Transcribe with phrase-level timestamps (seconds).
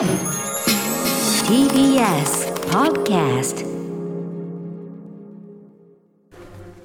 [0.00, 0.08] TBS
[2.70, 3.66] Podcast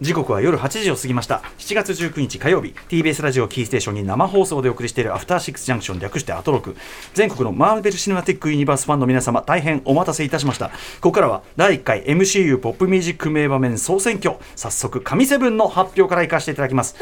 [0.02, 1.41] 時刻は夜8時を過ぎました。
[1.57, 2.75] 7月19日火曜日。
[2.89, 6.75] TBS ラジオキーステーションに生放送でお送りしているアフターシックスジャンクション略してアトロク。
[7.13, 10.68] 全国のマーベル・シネマティック・ユニバースファンの皆様大変お待たせいたしました。
[10.68, 10.73] こ
[11.04, 14.36] こからは第1回 MCU ポップミュージック名場面総選挙。
[14.57, 16.97] 早速神セブンの発表からいかせていただきます。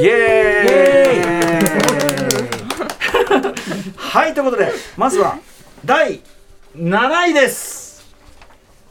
[0.00, 1.91] イエーイ
[4.12, 5.38] はいということでまずは
[5.86, 6.20] 第
[6.76, 8.04] 7位です。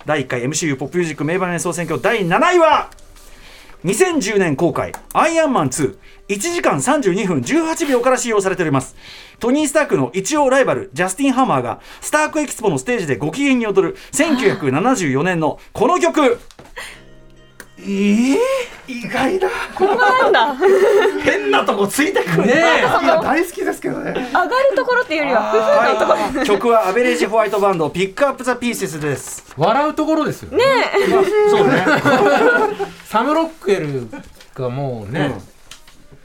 [0.04, 2.90] 第1回 MCU ポップミュージック名場面総選挙第7位は
[3.86, 5.96] 2010年公開「アイアンマン2」
[6.28, 8.96] 1時間32分18秒から使用されております。
[9.38, 16.40] トニー・スタークの一応ライバルジャスティン・ハマーがスタークエキスポのステージでご機嫌に踊る1974年のこの曲。
[17.84, 18.38] えー、
[18.88, 19.50] 意外だ。
[19.80, 20.56] なんだ。
[21.24, 24.12] 変なとこついてくるねねいや大好きですけどね。
[24.12, 29.54] 上がるところっていうよりは曲は Average White Band Pick Up the Pieces です。
[29.58, 30.64] 笑うところですよね。
[31.50, 31.84] そうね。
[33.06, 34.08] サム・ロックウェル
[34.54, 35.36] がもうね、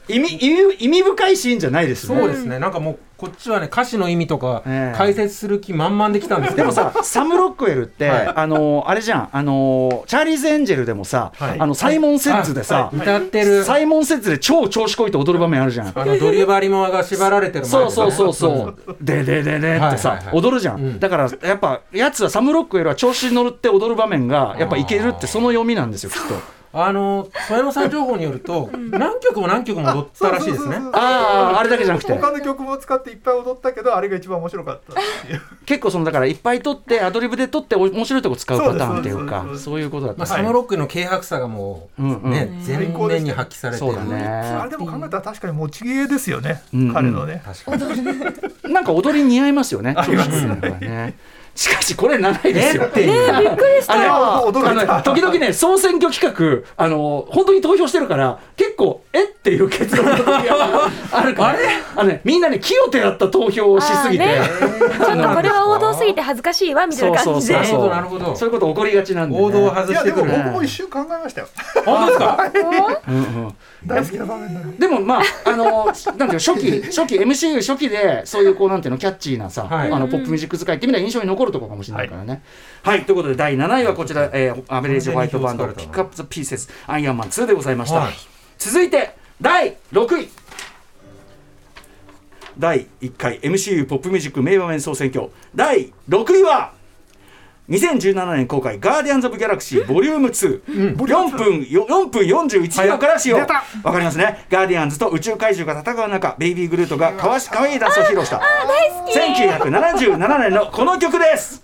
[0.07, 2.19] 意味意味意味深いシーンじゃないですね。
[2.19, 2.59] そうですね。
[2.59, 4.97] なんかもうこっちはね歌詞の意味とかええ。
[4.97, 6.71] 解説する気満々できたんですけど。
[6.71, 8.27] でもさ、サム・ロックウェルって、はい。
[8.35, 11.59] あのあれじゃん、あのチャーリーズ・エンジェルでもさ、はい。
[11.59, 13.63] あの Simon Says でさ、歌ってる。
[13.63, 15.87] Simon Says で超調子こいて踊る場面あるじゃん。
[15.87, 17.69] あのドリューバリモアが縛られてるね。
[17.69, 20.37] そうそうそうそう、ででででってさ、はいはいはい。
[20.37, 20.99] 踊るじゃん、うん。
[20.99, 30.77] だからやっぱやつはサム・ロックウェルは調子に乗って踊る場面がやっぱいけるってその読みなんですよきっとあの曽山さん情報によると何曲も何曲も踊ったらしいですね。
[30.93, 32.13] あああれだけじゃなくて。
[32.13, 35.41] 他の曲も使っていっぱい踊ったけどあれが一番面白かったっていう。
[35.65, 42.31] 結構そのだからいっぱい取ってアドリブで取ってお面白いとこ使うパターンっていうかそういうことだった、まあ、サム・ロックの軽薄さがもう、うんうん。
[42.31, 44.23] ね全面に発揮されてるそうだね。
[44.25, 46.87] あれでも考えたら確かに持ち芸ですよね、うん。
[46.87, 47.41] うん彼のね。
[47.45, 48.73] 確かに。
[48.73, 49.93] なんか踊り似合いますよね。
[49.97, 50.45] あります。
[50.45, 51.15] ね。
[51.57, 52.83] しかしこれ7位ですよ。
[52.83, 53.39] えっていう。
[53.39, 53.93] びっくりした。
[53.93, 54.95] あの驚いた。
[54.95, 59.23] あの時々ね総選挙企画あの本当に投票してるから結構え？
[59.23, 61.55] っていう結論の時があるから。
[61.95, 67.53] あのねみんなね清手やった投票をしすぎて、あちょっとこれは王道すぎて恥ずかしいわみたいな感じで。
[67.55, 68.35] そうそうそうなるほどなるほど。
[68.35, 71.47] そういうこと起こりがちなんで、ね、王道を外いやでもしてくる僕も一瞬考えましたよ。
[71.85, 72.49] 本当ですか？
[73.07, 73.55] うんうん
[73.85, 79.91] 大好きな場面だよでもまああのなんていうの初期 初期 MCU 初期でそういうこうなんていうのキャッチーなさ、はい。
[79.91, 82.41] あのポップミュージック使いってみたいな印象に残るところかもしれないからね。
[82.83, 87.99] はい、ということで第7位はこちら、えーアベレージホワイトバンドピックアップザピーセスアイアンマン2でございました。
[87.99, 90.29] はい続いて第6位。
[92.57, 95.29] 第1回 MCU ポップミュージック名場面総選挙。
[95.53, 96.73] 第6位は
[97.69, 100.61] 2017年公開「ガーディアンズ・オブ・ギャラクシーボリューム2」
[100.95, 103.37] 4分よ4分41秒から使用。
[103.37, 103.63] わか
[103.99, 104.45] りますね。
[104.49, 108.41] ガーディアンズと宇宙怪獣が戦う中ベイビー・グルートがかわしかわいいダンスを披露した。
[109.13, 111.63] 1977年のこの曲です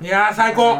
[0.00, 0.78] いやー最高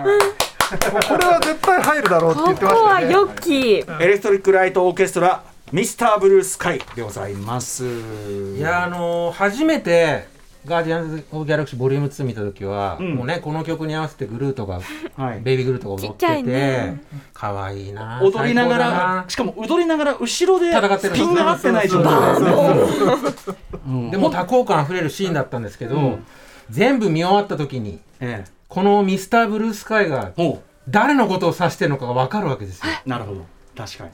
[0.69, 2.93] これは絶対入るだろうって言ここってましたよね。
[2.93, 5.43] はヨッキーエレクトリック・ライト・オーケストラ
[5.73, 7.85] ミスター・ブルースカイでございます。
[7.85, 10.27] いやーあのー初めて
[10.67, 13.15] ガーディアンズ・オブ・ギャラクシーボリューム2見た時は、うん。
[13.15, 14.81] もうねこの曲に合わせてグルートが
[15.17, 15.41] はい。
[15.41, 17.03] ベイビーグルートが踊っててね。
[17.33, 21.15] 可愛、いいな踊りながらしかも踊りながら後ろで戦ってる。
[21.15, 22.13] ピンが合ってない状態。
[23.87, 24.11] うん。
[24.11, 26.27] でも多幸感あふれるシーンだったんですけど、うん。
[26.69, 32.93] 全部見終わった時にええこのミスターブルースカイがほ誰のことを指してるのかが分かるわけですよ。
[33.07, 33.47] うなるほど。
[33.77, 34.11] 確かに。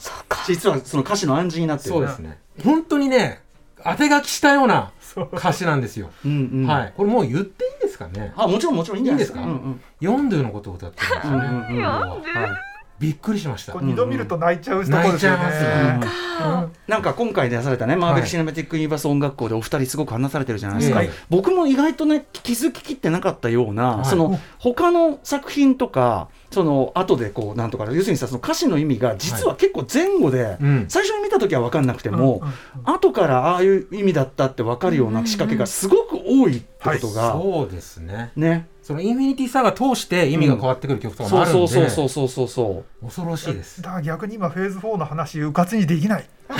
[0.46, 1.90] 実はその歌詞の暗示になってる。
[1.90, 2.38] そうですね。
[2.64, 3.42] 本当にね
[3.82, 4.92] 当て書きしたような
[5.32, 6.66] 歌詞なんですよ、うんうん。
[6.66, 6.92] はい。
[6.96, 8.32] これもう言っていいですかね？
[8.36, 9.40] あもちろんもちろんいいんじゃないですか。
[9.40, 9.80] いいんですかうんうん。
[10.00, 11.84] ヨンドゥのことを歌ってるんですよね、うんうんうん。
[11.84, 12.16] は
[12.46, 13.72] いびっくりしました。
[13.72, 15.38] これ二度見ると泣いちゃうところですよね。
[15.38, 15.76] 泣いちゃい
[16.08, 24.04] ますなんか今回出されたねマーベル・はいシネマティック・ユニバース音楽校でお二人すごく話されてるじゃないですか、はい僕も意外とね気づききってなかったような、はい。
[24.04, 30.86] その他の作品とかその後でこうなんとか要するにさその歌詞の意味が実は結構前後で、うん。
[30.88, 32.42] 最初に見た時は分かんなくても、
[32.84, 38.32] 後からああいう意味だったって分かるような仕掛けがすごく多いってことが、そうですね。
[38.36, 43.06] ねそのインフィニティサガ通して意味が変わってくる曲とかもあるんで、そうそうそうそうそうそう。
[43.06, 43.80] 恐ろしいです。
[43.80, 46.24] だから逆に今フェーズ4の話うかつにできない。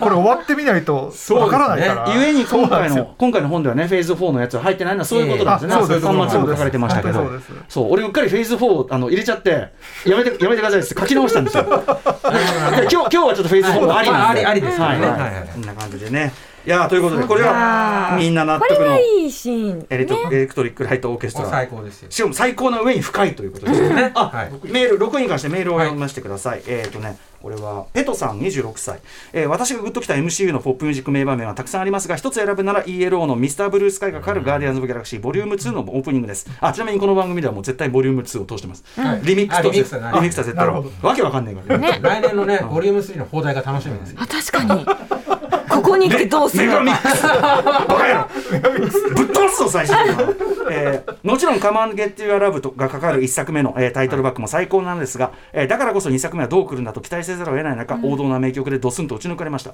[0.00, 2.14] これ終わってみないとわからないから。
[2.14, 6.06] ゆえに今回の今回の本ではねフェーズ4のやつは入ってないのはそういうことなんですね、ええあそうです。
[6.06, 7.14] 端末にも書かれてましたけど。
[7.22, 7.52] そうです。
[7.68, 9.50] そう俺うっかりフェーズ4あの入れちゃって
[10.06, 11.64] やめてやめてくださいって書き直したんですよ。
[11.68, 15.48] で今日今日はちょっとフェーズ4もありなんで、あありありですはいはいはい。
[15.52, 16.32] こんな感じでね
[16.64, 21.50] いやーということでこれはみんな納得のはいいシーンエレクトエレクトリックライトオーケストラ。
[21.50, 22.10] 最高ですよ。
[22.10, 24.12] しかも最高な上に深いということですよね。
[24.14, 24.50] あ、はい。
[24.70, 26.62] メール、6に関してメールを読ませてください。
[26.66, 29.00] えっ、とね、これは、ペトさん26歳、
[29.32, 33.56] えー私がグッときた MCU のポップミュージック名場面はたくさんありますが、一つ選ぶなら ELO の Mr.
[33.56, 36.48] Blue Sky がかかるガーディアンズ・オブ・ギャラクシーボリューム2のオープニングです。
[36.60, 38.84] あ、ちなみにこの番組ではもう絶対ボリューム2を通してます。
[38.96, 39.20] はい。
[39.24, 40.66] リミックスとあリミックスだなリミックスは絶対。
[40.66, 41.78] なるほわけわかんないから。
[41.78, 41.98] ね。
[42.02, 44.18] 来年のね、ボリューム3の邦題が楽しみですよ。
[44.20, 44.86] あ確かに
[45.82, 49.00] ここに来てどうするメガミックス。
[49.14, 50.34] ぶっ飛ばすぞ最初に、
[50.70, 59.72] えーもちろん「Come on Get Your Love」とがかかる1作目の、えータイトルバックも最高なんですが、えーだからこそ2作目はどう来るんだと期待せざるを得ない中、王道な名曲でドスンと打ち抜かれました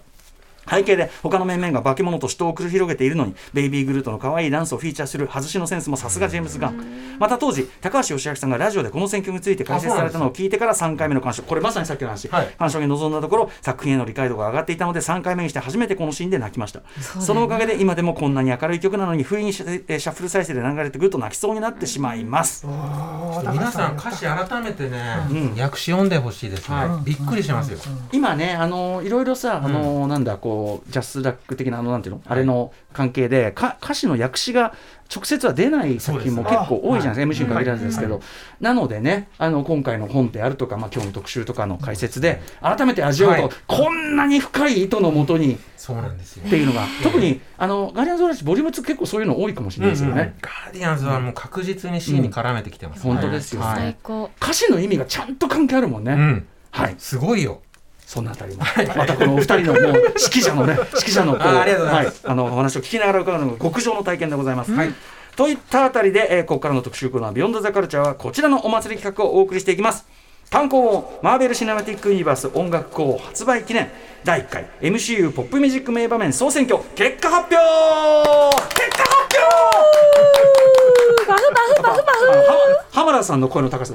[0.68, 7.18] 背景で他の面々が化け物と死闘を繰り広げているのにベイビーグルートの可愛いダンスをフィーチャーする外しのセンスもさすがジェームズ・ガン。
[7.18, 11.42] また当時高橋義明さんがラジオでこの選曲について解説されたのを聞いてから3回目の鑑賞。
[11.42, 12.46] これまさにさっきの話、はい。
[12.58, 16.82] 鑑賞に臨んだところ作品への理解度が上がっていたので3回目にして初めてこのシーンで泣きました。
[17.20, 25.16] そ,、のおかげで今でもこんなに明るい曲なのに不意にシャえーシャッフル再生で流れてくると泣きそうになってしまいます、皆さん歌詞改めてね、
[25.58, 26.76] 訳詞読んでほしいですね。
[27.04, 27.78] びっくりしますよ。
[28.12, 30.57] 今ねあのいろいろさ、あのなんだこう
[30.88, 34.74] ジャスラック的なあのなんていうの、あれの関係でか歌詞の訳詞が
[35.14, 38.20] 直接は出ない作品も結構多いじゃないですか、MC に限らずですけど、
[38.60, 43.52] なのでねあの今回の本であるとか、まあ、今日の特集とかの解説で改めて味わうと、はい。
[43.66, 46.44] こんなに深い意図のもとにそうなんですよ。
[46.46, 46.50] っ。
[46.50, 53.04] ていうのが特にあのガーディアンズ・オブ・ギャラクシーボリューム2結構そういうの多いかもしれないですよね、ガーディアンズはもう確実にシーンに絡めてきてます。
[53.06, 53.12] ね。
[53.12, 53.96] 本当ですよね。
[54.40, 56.46] 歌詞の意味がちゃんと関係あるもんね、うん。
[56.70, 56.94] はい。
[56.98, 57.62] すごいよ。
[58.08, 58.62] そのあたりも、
[58.96, 62.26] またこのお二人のもう指揮者のね、 指揮者のこう、あありがとうございます。
[62.26, 64.72] はい、あのお話を聞きながら伺うのが極上の体験でございます。
[64.72, 64.94] はい。
[65.36, 70.06] といったあたりで、えーここからの特集コーナー、ビヨンドザカルチャーはこちらのお祭り企画をお送りしていきます。
[70.48, 73.90] 単行本マーベル・シネマティック・ユニバース音楽校発売記念
[74.24, 78.56] 第1回 MCU ポップミュージック名場面総選挙結果発表!
[78.74, 81.28] 結果発表!
[81.28, 83.92] バフバフバフバあのは浜田さんの声の高さ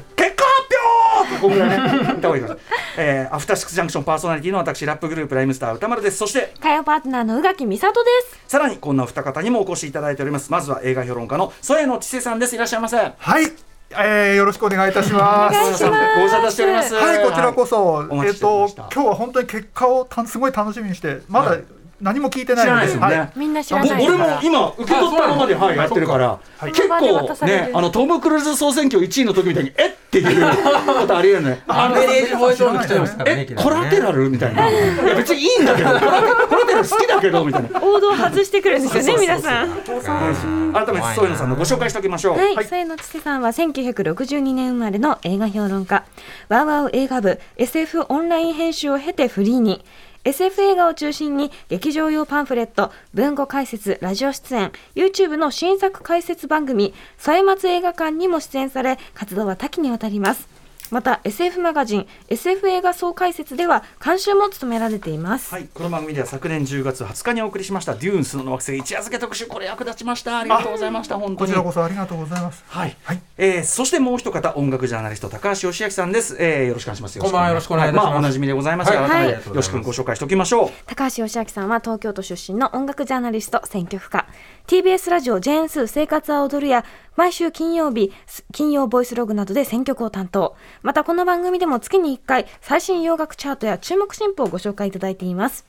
[1.33, 2.57] ここぐらいね 言った方がいいかもしれない
[2.97, 6.18] えーアフターシックスジャンクションパーソナリティの私ラップグループライムスター歌丸です。
[6.18, 8.39] そしてフ火曜パートナーの宇垣美里です。
[8.47, 10.51] さらにこんなお二方にもお越しいただいております。
[10.51, 12.56] まずは映画評論家の添野千世さんです。
[12.56, 12.97] いらっしゃいませ。
[12.97, 13.51] はい、
[13.91, 15.56] えー、よろしくお願いいたします。
[15.57, 15.89] お願いします。
[15.89, 16.95] 添野さんご無沙汰しております。
[16.95, 21.57] はい、こちらこそ、お待えっ、とちしておりました、今日は本当に結果をたすごい楽しみにして、まだ
[22.03, 23.17] 何も聞いてないので、すよね。
[23.17, 26.27] はいみんな知らぼ俺もないから今受け取ったままで、はい、やってるから、
[26.57, 26.71] はい。
[26.71, 29.94] 結構ねあのトム・クルーズ総選挙1位の時みたいにえっ？
[30.13, 30.55] ていう
[31.00, 33.47] ことありえるね アンベレージボイスオン来ちゃいますからね。
[33.50, 34.69] えコラテラルみたいな。
[34.69, 34.73] い
[35.07, 35.89] や別にいいんだけど。
[35.89, 37.81] コラテコラル好きだけどみたいな。
[37.81, 39.69] 王道外してくるんですよね皆さん。
[40.73, 46.03] 改めて添野さんのご紹介しておきましょう、はい、添野千世さんは1962年生まれの映画評論家。
[46.50, 49.83] ワウワウ映画部 SF オンライン編集を経てフリーに
[50.23, 60.47] SF 映画を中心に劇場用パンフレット文語解説ラジオ出演 YouTube の新作解説番組「歳末映画館」にも出演され活動は多岐にわたります。
[60.91, 70.39] また SF マガジン SF 映画総解説では監修も務められています、はい、この番組では昨年10月20日にお送りしました「デューンスの惑星一夜漬け特集」これ役立ちました。
[70.39, 72.63] ありがとうございました本当こにちらこそありがとうございます。
[72.68, 73.21] はい、はい。
[73.38, 77.19] えーそしてもう一方音楽ジャーナリスト高橋義明さんです、えーよろしくお願いします。
[77.19, 78.06] こんばんはよろしくお願いします。
[78.06, 79.09] はまあおなじみでございますが、はい。
[79.09, 79.41] 改めはい。
[79.41, 80.69] てよし君ご紹介しておきましょう。
[80.86, 84.25] 高橋義明さんは東京都出身の音楽ジャーナリスト選曲家
[84.68, 88.12] TBS ラジオ「ジェーンスー生活は踊る」や毎週金曜日
[88.51, 90.56] 金曜ボイスログなどで選曲を担当。
[90.81, 95.65] またこの番組でも月に1回最新洋楽チャートや注目新譜をご紹介いただいています。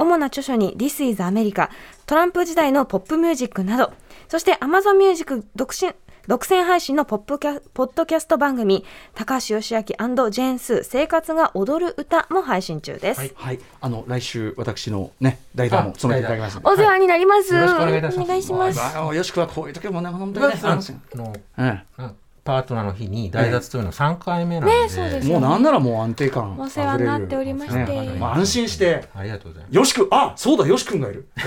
[0.00, 1.68] 主な著書に「This is America」
[2.06, 3.92] トランプ時代のポップミュージックなど
[4.28, 5.92] そして Amazon ミュージック独身
[6.26, 8.84] 独占配信のポップキャポッドキャスト番組
[9.14, 17.54] 「高橋義明ジェーンスー生活が踊る歌」も配信中です、はい、あの来週私のね代打も務めていただきますお世話になります。
[17.54, 18.26] よろしくお願いいたします。
[18.26, 18.80] お願いします。
[18.80, 20.82] ああよしくはこういう時もね本当にねあの
[21.14, 21.82] のうん。
[21.98, 27.82] うんパートナーの日に代打というの3回目なんで、ねそうですもうなんならもう安定感お世話になっておりまして。
[27.82, 28.12] 溢れる。
[28.14, 29.04] ねまあ安心して。
[29.14, 29.76] ありがとうございます。
[29.76, 31.28] よしくあそうだよしくんがいる。
[31.36, 31.44] よ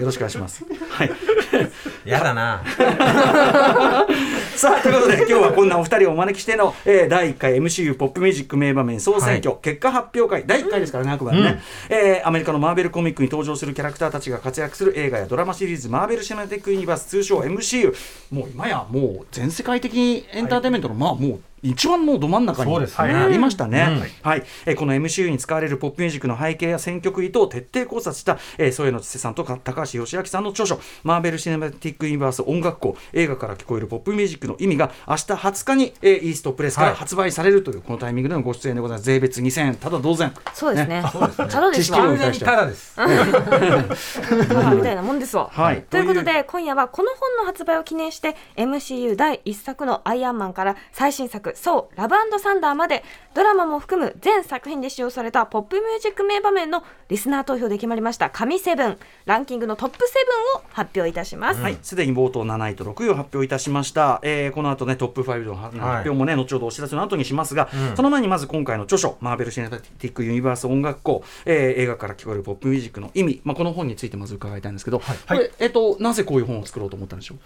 [0.00, 0.64] ろしくお願いします。
[0.90, 1.10] はい。
[2.04, 2.62] やだな。
[4.58, 11.60] さあということで今日はこんなお二人をお招きしての、えー第1回 MCU ポップミュージック名場面総選挙、結果発表会第1回ですからねあくまでね、
[11.90, 17.94] えーアメリカのマーベルコミックに登場するキャラクターたちが活躍する映画やドラマシリーズマーベル・シネマティック・ユニバース通称 MCU
[18.30, 23.14] もう今やもう全世界的エンターテインメントの、まあもう一番もうど真ん中にそうですね。
[23.14, 24.28] ありましたね、うん。
[24.28, 24.44] はい。
[24.64, 36.96] えーこの MCU に使われるポップミュージックの背景や選曲意図を徹底考察した、えー、添野千世さんとか高橋義明さんの著書「マーベル・シネマティック・ユニバース音楽校映画から聞こえるポップミュージックの意味」が明日20日に、えーイーストプレスからはい。
[36.96, 39.06] 発売されるというこのタイミングでのご出演でございます。
[39.06, 39.74] 税別2000円。
[39.76, 40.32] ただ同然。
[40.54, 41.04] そうですね。
[41.12, 41.48] そうですね。
[41.48, 41.98] ただですわ。
[41.98, 45.48] 完全にただですみたいなもんですわ。
[45.52, 45.82] はい。
[45.82, 53.02] ということで今夜はこの本の発売を記念して MCU 第1作の「アイアンマン」から最新作「そうラブサンダー」まで
[53.34, 58.98] ドラマも含む全作品で使用されたポップミュージック名場面のリスナー投票で決まりました神セブン。
[59.24, 60.14] ランキングのトップセ
[60.54, 61.60] ブンを発表いたします。
[61.60, 77.38] はい、すでに冒頭7位と6位を発表いたしました、えーこの後ねトップ5の発表もね、後ほどお知らせの後にしますが、その前にまず今回の著書「マーベル・シネマティック・ユニバース音楽校、えー映画から聞こえるポップミュージックの意味」まあ、この本についてまず伺いたいんですけど、これえっと、なぜこういう本を作ろうと思ったんでしょう？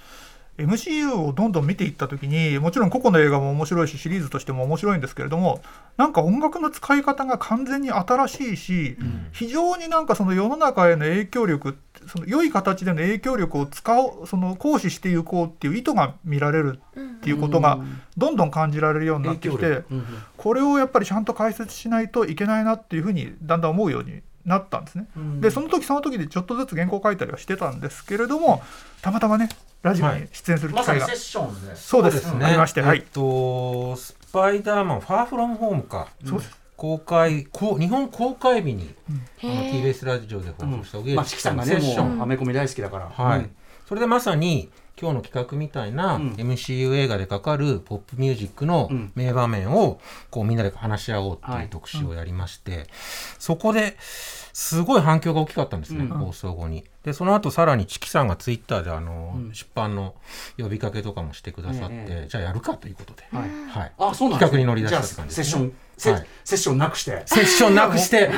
[0.59, 5.63] MCU をどんどん見ていった時にもちろん個々の映画も面白いしシリーズとしても面白いんですけれども
[5.97, 8.97] なんか音楽の使い方が完全に新しいし、
[9.33, 11.77] 非常になんかその世の中への影響力
[12.07, 17.79] その良い形での影響力を使おうその行使していこうっていう意図が見られるっていうことが
[18.17, 20.05] どんどん感じられるようになってきて、うんうん
[20.37, 25.07] これをやっぱりちゃんと解説しないといけないなっていうふうにだんだん思うようになったんですね。
[25.41, 28.63] でその時その時でちょっとずつ原稿書いたりはしてたんですけれども
[29.03, 29.51] たまたまね
[29.83, 31.77] ラジオに出演する機会が、ッションで。
[31.77, 32.29] そうです。
[32.29, 32.99] ありまして、はい。
[32.99, 36.09] えっとスパイダーマンファーフロムホームか。
[36.25, 36.61] そうです。
[36.77, 38.95] 公開こう日本公開日に
[39.43, 39.83] あのへー。
[39.83, 42.17] TBS ラジオで放送した小木まあ、チキさんがねセッション。
[42.17, 43.51] もうアメコミ大好きだから、はい、うん。
[43.87, 44.71] それでまさに
[45.01, 46.31] 今日の企画みたいなうん。
[46.33, 49.13] MCU 映画でかかるポップミュージックのうん。
[49.15, 51.65] 名場面をこうみんなで話し合おうってはい。
[51.65, 52.87] いう特集をやりまして、
[53.39, 53.97] そこで
[54.53, 56.09] すごい反響が大きかったんですね、うん。
[56.09, 56.85] 放送後に。
[57.05, 59.55] でその後さらにチキさんがツイッターであの、うん。
[59.55, 60.15] 出版の
[60.59, 62.29] 呼びかけとかもしてくださって、ええ。
[62.29, 63.51] じゃあやるかということで、はい。
[63.69, 64.51] はい、あそうなんですね。
[64.51, 65.57] 企画に乗り出したって感じですね。
[65.57, 66.27] あセッション、セはい。
[66.45, 67.23] セッションなくして。
[67.27, 68.31] セッションなくして。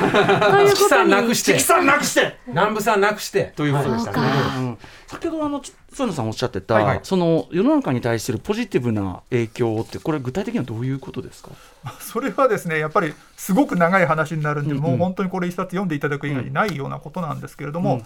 [0.67, 2.37] チキさんなくしてチキさんなくして。
[2.47, 3.53] 南部さんなくして。
[3.55, 4.77] ということでしたね。
[5.07, 6.99] 先ほどあのち添野さんおっしゃってた、はいはい。
[7.03, 11.51] その世の中に対するポジティブな影響ってこれ具体的にはどういうことですか？
[12.01, 14.83] それはですねやっぱりすごく長い話になるんで、うんうん。
[14.83, 18.01] もう本当にこれ一冊読んでいただく以外にないようなことなんですけれども、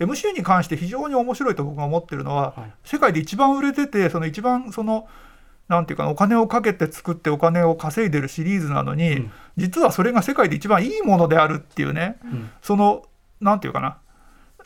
[0.00, 2.72] MCU に関して非常に面白いと僕が思ってるのは、はい。
[2.84, 5.06] 世界で一番売れててその一番その
[5.68, 9.32] なんていうかなお金をかけて作ってお金を稼いでるシリーズなのに、うん。
[9.56, 12.50] 実はそれが世界で一番いいものであるっていうね、ん。
[12.62, 13.04] その
[13.40, 13.98] なんていうかな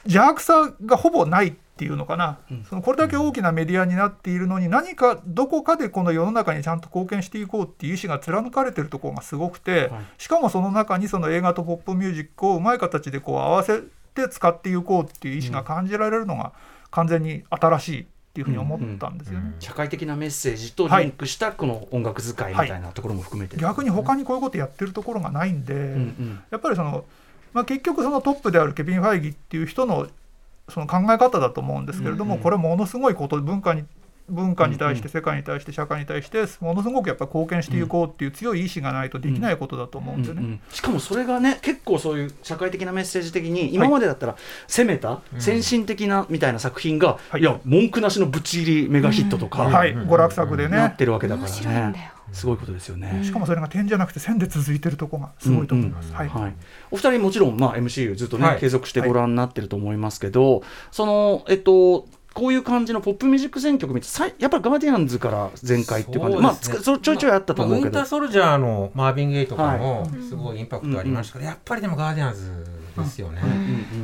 [0.05, 2.65] 邪悪さがほぼないっていうのかな、うん。
[2.65, 10.03] そのこれだけ大きなメディアになっているのに何かどこかでこの世の中にちゃんと貢献していこうっていう意思が貫かれてるところがすごくて、はい。
[10.19, 13.83] しかもその中にその映画とポップミュージックをうまい形でこう合わせ
[14.15, 16.53] て使っていこうっていう意思が感じられるのが
[16.91, 19.53] 完全に新しいっていうふうに思ったんですよね。
[19.61, 25.85] 社会的なメッセージとリンクしたこの音楽使いみたいなところも含めて、逆に他にこういうことやってるところがないんで、うんう
[26.23, 26.43] ん。
[26.51, 27.05] やっぱりその、
[27.53, 30.09] まあ、結局そのトップであるケビン・ファイギっていう人の
[30.71, 32.43] その考え方だと思うんですけれども、うんうん。
[32.43, 33.85] これものすごいこと文化に
[34.29, 40.35] 文化に対しうんて世界に対して社会に対してものすごくやっぱり貢献していこうっていう強い意志がないとできないことだと思うんでね。
[40.35, 44.37] うんうんしかもそれがね結構そういう社会的なメッセージ的に今までだったら
[44.67, 47.41] 攻めた、先進的なみたいな作品が、はい。
[47.41, 50.77] い、や文句なしのぶち入りメガヒットとか、はい、娯楽作でね。
[50.77, 51.91] なってるわけだから面白いんだよ。
[51.91, 53.21] ねすごいことですよね。
[53.25, 56.13] しかもそれが点じゃなくて線で続いてるとこがすごいと思います。
[56.13, 56.29] はい。
[56.29, 56.55] はい、
[56.91, 58.61] お二人もちろん、まあ、MCU ずっとね、はい。
[58.61, 64.07] 継続してご覧に鳴ってると思いますけど、そのえっとこういう感じのポップミュージック選曲見て
[64.39, 66.37] やっぱりガーディアンズから前回っていう感じ。
[66.37, 72.51] でまあちょいちょいあったと思うけど、まあウィンターソルジャーのマーヴィン・ゲイとかもはすごいインパクトありましたけど、やっぱりでもガーディアンズ
[72.97, 73.53] ですよね、うんう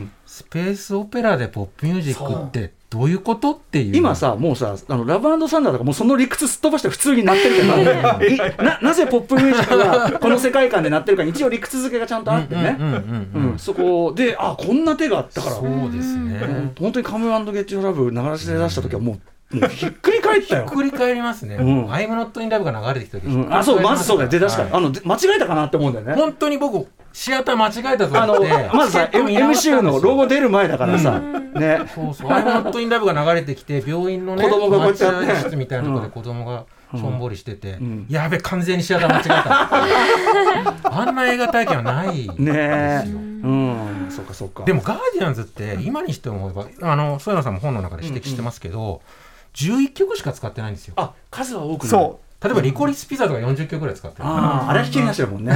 [0.02, 0.10] ん。
[0.26, 3.96] スペースオペラでポップミュージックってどういうことっていう。
[3.96, 12.78] 今さもうさあのラブサンダーとかもうその理屈すっ飛ばして普通になってるけどいななぜポップミュージックがこの世界観で鳴ってるかに一応理屈付けがちゃんとあってね、
[13.58, 15.56] そこであこんな手があったから。
[15.56, 20.66] そうですね、うん本当にカムアンドゲッチュラブ流しで出した時はもうもうひっくり返ったよ。
[20.66, 20.76] ひっ。
[20.76, 21.56] くり返りますね。
[21.56, 21.92] うん。
[21.92, 23.54] アイムノットインラブが流れてきた時、うん。
[23.54, 24.30] あそうまずそうだよ。
[24.30, 24.78] で確かに、はい。
[24.78, 26.14] あので間違えたかなって思うんだよね。
[26.14, 31.80] 本当に僕シアター間違えたとあの思ってまずさ MC のロゴ出る前だからさ、ね。
[31.94, 32.32] そうそう。
[32.32, 38.06] アイムノットインラブが流れてきて病院のね子供が待合室みたいなところで子供がしょんぼりしてて、ん。
[38.08, 39.28] やべ完全にシアター間違え
[40.82, 41.00] た。
[41.00, 44.06] あんな映画体験はないんですよ、うん。
[44.10, 44.64] そうかそうか。
[44.64, 49.02] でもガーディアンズって今にして思えばあの添野さんも本の中で指摘してますけど、
[49.54, 50.94] 11曲しか使ってないんですよ。
[50.96, 51.90] あ数は多くない。
[51.90, 54.24] そ例えばリコリスピザとか40曲ぐらい使ってる。
[54.24, 55.44] あああれはひっきりなしだもん。
[55.44, 55.52] ね、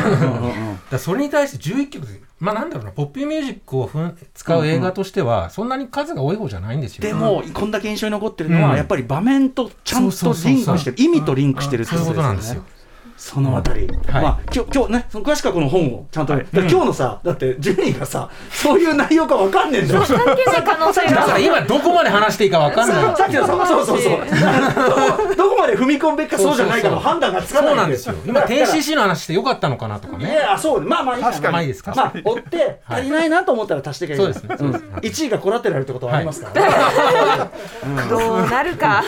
[0.90, 2.06] だそれに対して11曲
[2.40, 7.02] まあなんだろうなポップミュージックをふん使う映画としては、そんなに数が多い方じゃないんですよ。
[7.02, 8.76] でもこんだけ印象に残ってるのは、うん。
[8.76, 12.64] やっぱり場面とちゃんとリンクしてる意味とリンクしてるってそういうことなんねですよ
[13.16, 14.22] そのあたり、はい。
[14.22, 20.02] まあ今日今日ねその詳しくはこの本をちゃんと、だから今日のさだってジュニーがさそういう内容かわかんねえんだよ。
[20.02, 23.16] 関係ない可能性だからが今どこまで話していいか分かんない。
[23.16, 23.86] さっきのさそう。
[23.86, 28.14] そうそうどこどこまで踏み込むべきかそうじゃないかの判断がつかないそうなんですよ。
[28.26, 31.30] 今 10cc の話してよかったのかなとかいねやそうまあまあいいか。
[31.30, 31.52] な確かに。
[31.52, 31.92] まあいいですか。
[31.94, 34.34] まあ追って足りないなと思ったら足していけばいい。
[34.34, 34.56] そうですね。
[34.58, 34.88] そうですね。
[35.02, 37.50] 1位がコラテラルってことはありますから、
[38.08, 39.02] どうなるか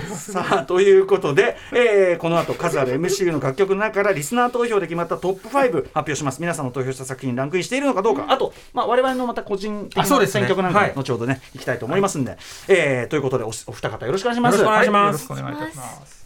[0.16, 6.40] さあということで、えーこの後数ある MCU の楽曲の中からリスナー投票で決まったトップ5発表します。
[6.40, 8.26] 皆さんの投票した作品にランクインしているのかどうか。
[8.28, 10.40] あと、まあ、我々のまた個人的なあそうですね。
[10.40, 10.92] 選曲なんかはい。
[10.94, 12.36] 後ほどね、い、きたいと思いますんで、
[12.68, 14.58] えーということでおお二方よろしくお願いします。
[14.58, 15.06] よろしくお願いしはい。
[15.06, 16.24] よろしますくお願いいたします。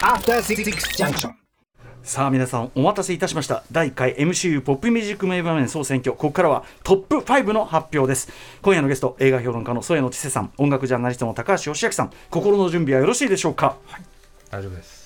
[0.00, 1.41] After Six Junction.
[2.04, 3.62] さあ皆さんお待たせいたしました。
[3.70, 6.12] 第1回 MCU ポップミュージック名場面総選挙。
[6.12, 8.28] ここからはトップ5の発表です。
[8.60, 10.52] 今夜のゲスト映画評論家の添野千世さん。
[10.58, 12.10] 音楽ジャーナリストの高橋義明さん。
[12.30, 13.76] 心の準備はよろしいでしょうか？
[13.86, 14.02] はい
[14.50, 15.01] 大丈夫です。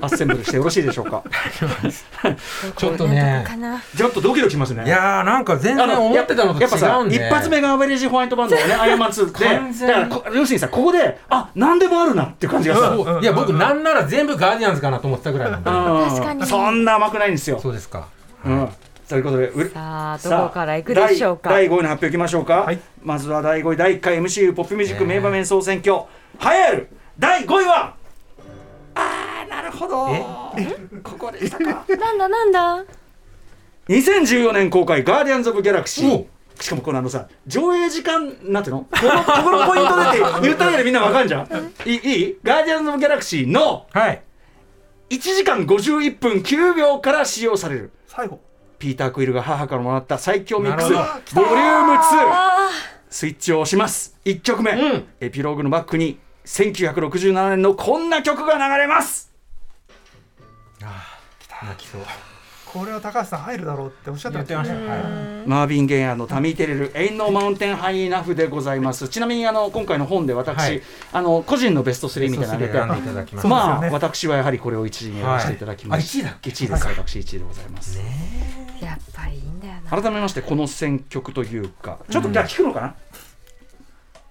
[0.00, 1.22] アッセンブルしてよろしいでしょうか？
[2.76, 3.44] ちょっとね。
[3.96, 4.84] ちょっとドキドキしますね。
[4.84, 15.70] いやーなんか全然思ってたのと違やっぱさうんで一発目がアベレージホワイトバンドのね アイアンマン2で完全だからこ要するにさここであ何でもあるなっていう感じがさ、いや僕なんなら全部ガーディアンズかなと思ってたぐらいなんで。
[15.70, 18.06] 確かにそんな甘くないんですよ、そうですか。
[18.44, 18.68] うん、
[19.08, 21.50] ということでうさあどこから行くでしょうか？
[21.50, 22.78] 第第5位の発表いきましょうか、はい。
[23.02, 25.96] まずは第5位第1回 MCU ポップミュージック名場面総選挙、
[26.42, 27.94] 栄える第5位は
[29.50, 30.06] なるほど。
[31.02, 31.64] ここでしたか。
[31.96, 32.84] なんだなんだ
[33.88, 36.26] ？2014年公開「ガーディアンズ・オブ・ギャラクシーお」
[36.60, 38.86] しかもこのあのさ上映時間なんていうの？
[38.90, 41.72] このここのポイントでって 言っただけでみんなわかんじゃん？
[41.84, 41.96] いい？
[41.96, 42.38] いい？
[42.44, 44.22] ガーディアンズ・オブ・ギャラクシーのはい。
[45.10, 47.90] 1時間51分9秒から使用される。
[48.06, 48.40] 最後。
[48.78, 52.00] ピーター・クイルが母からもらった最強ミックスボリなューム2
[53.10, 54.16] スイッチを押します。
[54.24, 55.08] 1曲目、うん。
[55.20, 59.29] エピローグのバックに1967年のこんな曲が流れます
[61.64, 62.00] 泣きそう。
[62.72, 64.76] これは高橋さん入るだろうっておっしゃって言ました
[65.44, 69.08] マービン・ゲイ・アンド・タミー・テレル「エイン・ノー・マウンテン・ハイ・ナフ」でございます。
[69.08, 70.82] ちなみにあの今回の本で私、はい。
[71.12, 76.32] あの個人のベスト3みたいなのベスト3選んでい上げてただきましたまあ、私はやはりこれを1位に選ばせていただきました、はい。
[76.32, 78.00] あ1位だ1位です、私1位でございます、
[78.80, 80.02] やっぱりいいんだよな。
[80.02, 82.94] 改めましてこの選曲というかちょっとじゃあ聞くのかな、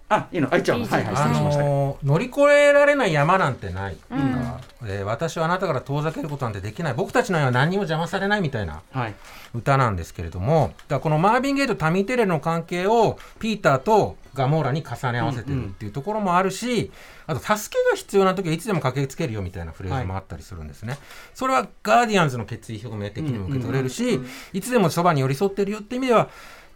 [0.09, 0.47] あいいの？
[0.51, 0.85] あいっちゃうの？
[0.85, 4.19] はいはい失あ礼しました、乗り越えられない山なんてない、うん。
[4.85, 6.93] えー私はあなたから遠ざけることなんてできない。
[6.93, 9.15] 僕たちのようは何にも邪魔されないみたいなはい。
[9.53, 16.91] 歌なんですけれどもだこのマービン・ゲイとタミー・テレルの関係をピーターとガモーラに重ね合わせてるっていうところもあるし、
[17.25, 20.97] あと助けが必要な時はいつでも駆けつけるよみたいなフレーズもあったりするんですね、
[21.33, 24.19] それはガーディアンズの決意表明的にも受け取れるし、
[24.53, 26.29] いつでもそばに寄り添ってるよって意味では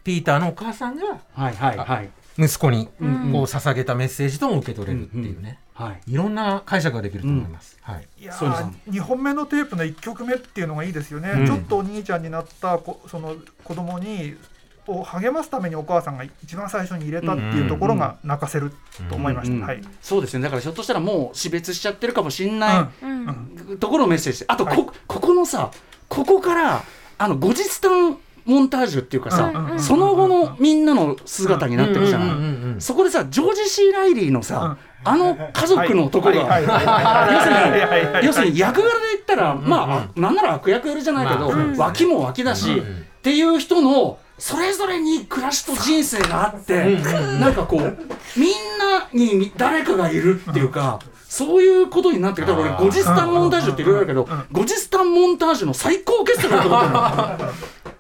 [0.04, 3.32] ピーターのお母さんがはいはいはい息子にこううん。
[3.44, 6.12] 捧げたメッセージとも受け取れるっていうね、はい。
[6.12, 7.78] いろんな解釈ができると思います。
[7.82, 8.08] はい。
[8.20, 11.46] いやそうですー2本目のテープの1曲目っていうのがいいですよね、うん。
[11.46, 14.36] ちょっとお兄ちゃんになったこその子供に
[14.88, 18.74] を励ますためにお母さんが一番最初に入れたっていうところが泣かせる
[19.10, 20.44] と思いました、うんはい、そうですね。
[20.44, 23.74] だからひょっとしたらもう死別しちゃってるかもしんなうん。
[23.76, 24.46] いところをメッセージして。
[24.50, 24.86] あとこ,、はい。
[25.08, 25.72] ここのさ
[26.10, 26.84] ここから
[27.18, 46.98] あの後日談モンタージュっていうかさ、その後のみんなの姿になってるじゃん,、そこでさジョージ・シー・ライリーのさ、あの家族の男が、要するに役柄で言ったら、まあなんなら悪役やるじゃないけど、脇も脇だし、うんっていう人のそれぞれに暮らしと人生があって、
[47.40, 47.98] なんかこう
[48.38, 51.00] みんなに誰かがいるっていうか。
[51.34, 52.48] そういうことになってる。
[52.48, 57.54] だから俺、後日談モンタージュっていろいろあるけど、後日談モンタージュの最高傑作だと思ってるの。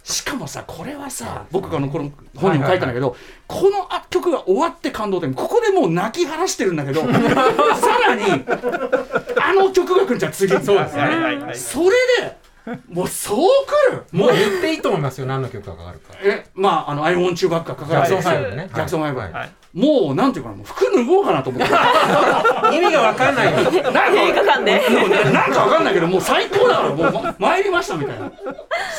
[0.04, 3.16] しかもさ、これはさ、僕があのこの本にも書いたんだけど、
[3.48, 7.10] このあ曲が終わって感動点、ここでもう泣き晴らしてるんだけど、 さ
[8.06, 8.24] らに、
[9.42, 10.52] あの曲が来るじゃん、次。
[10.52, 11.56] そうですはいはいはい。
[11.58, 11.89] それ
[12.22, 12.42] で、
[12.89, 13.49] もうそう
[13.91, 14.04] 来る？
[14.12, 15.28] もう言っていいと思いますよ。
[15.28, 16.13] 何の曲がかかるか。
[16.23, 18.08] え、まあ、あの、I Want You Back がかかる。
[18.08, 18.69] ジャクソね。
[18.73, 19.19] ジャクソンファイブ。
[19.19, 19.52] はい。
[19.73, 21.67] もう、なんていうかな、もう服脱ごうかなと思って。
[22.78, 23.60] 意味がわかんないよ。
[23.62, 24.82] なんか映画館で。
[25.32, 28.32] なんかわかんないけど、もう最高だから、もう、ま、参りましたみたいな。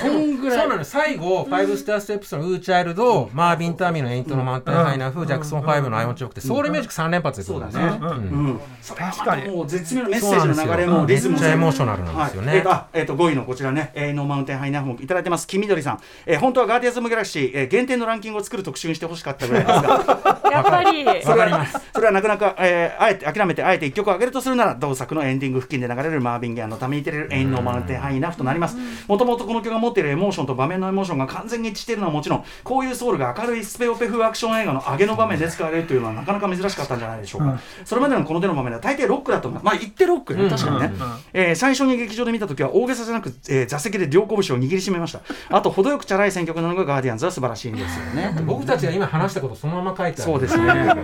[0.00, 0.59] そんぐらい。
[0.59, 7.79] そうなの最後、ファイブスターステップスの Ooh Child、マービン・タミーの Ain't No Mountain High Enough、ジャクソン5の I Want You Back って、ソウルミュージック3連発でそうだね。
[7.79, 7.98] ね。
[8.00, 8.61] うん。
[8.85, 9.42] 確かに。
[9.44, 12.48] たもう絶妙なメッセージの流れもリズムもめっちゃエモーショナルなんですよね。
[12.48, 12.59] はい。
[12.59, 15.47] えっとあえっと5位の後こちらね、 Ain't No Mountain High Enough もいただいてます。
[15.47, 20.40] 黄緑さん、えー、本当はガーディアンズ・オブ・ギャラクシー、えー、限定のランキングを作る特集にしてほしかったぐらいですが。
[20.51, 21.05] やっぱり。
[21.23, 28.77] それはそれはなかなか、えー、あえて諦めてあえて一曲を上げるとするなら同作のエンディング付近で流れるマービン・ゲイ・アンド・タミー・テレル「Ain't No Mountain High Enough」となります。
[29.07, 40.71] もともとこの曲が持っているエモーションと場面のエモーションが完全に一致しているのはもちろんこういうソウルが明るいスペオペ風アクション映画の上げの場面で使われるというのはなかなか珍しかったんじゃないでしょうか、それまでのこの手の場面では大抵ロックだと思いますまあ言ってロックね確か。
[40.71, 40.93] にね、
[41.33, 50.94] えー最初に劇場で見た時は大げさじゃなく、えー座席で両拳を握りしめましたあと程よくチャラい選曲なのがガーディアンズは素晴らしいんですよね 僕たちが今話したことそのまま書いてあるそうですね。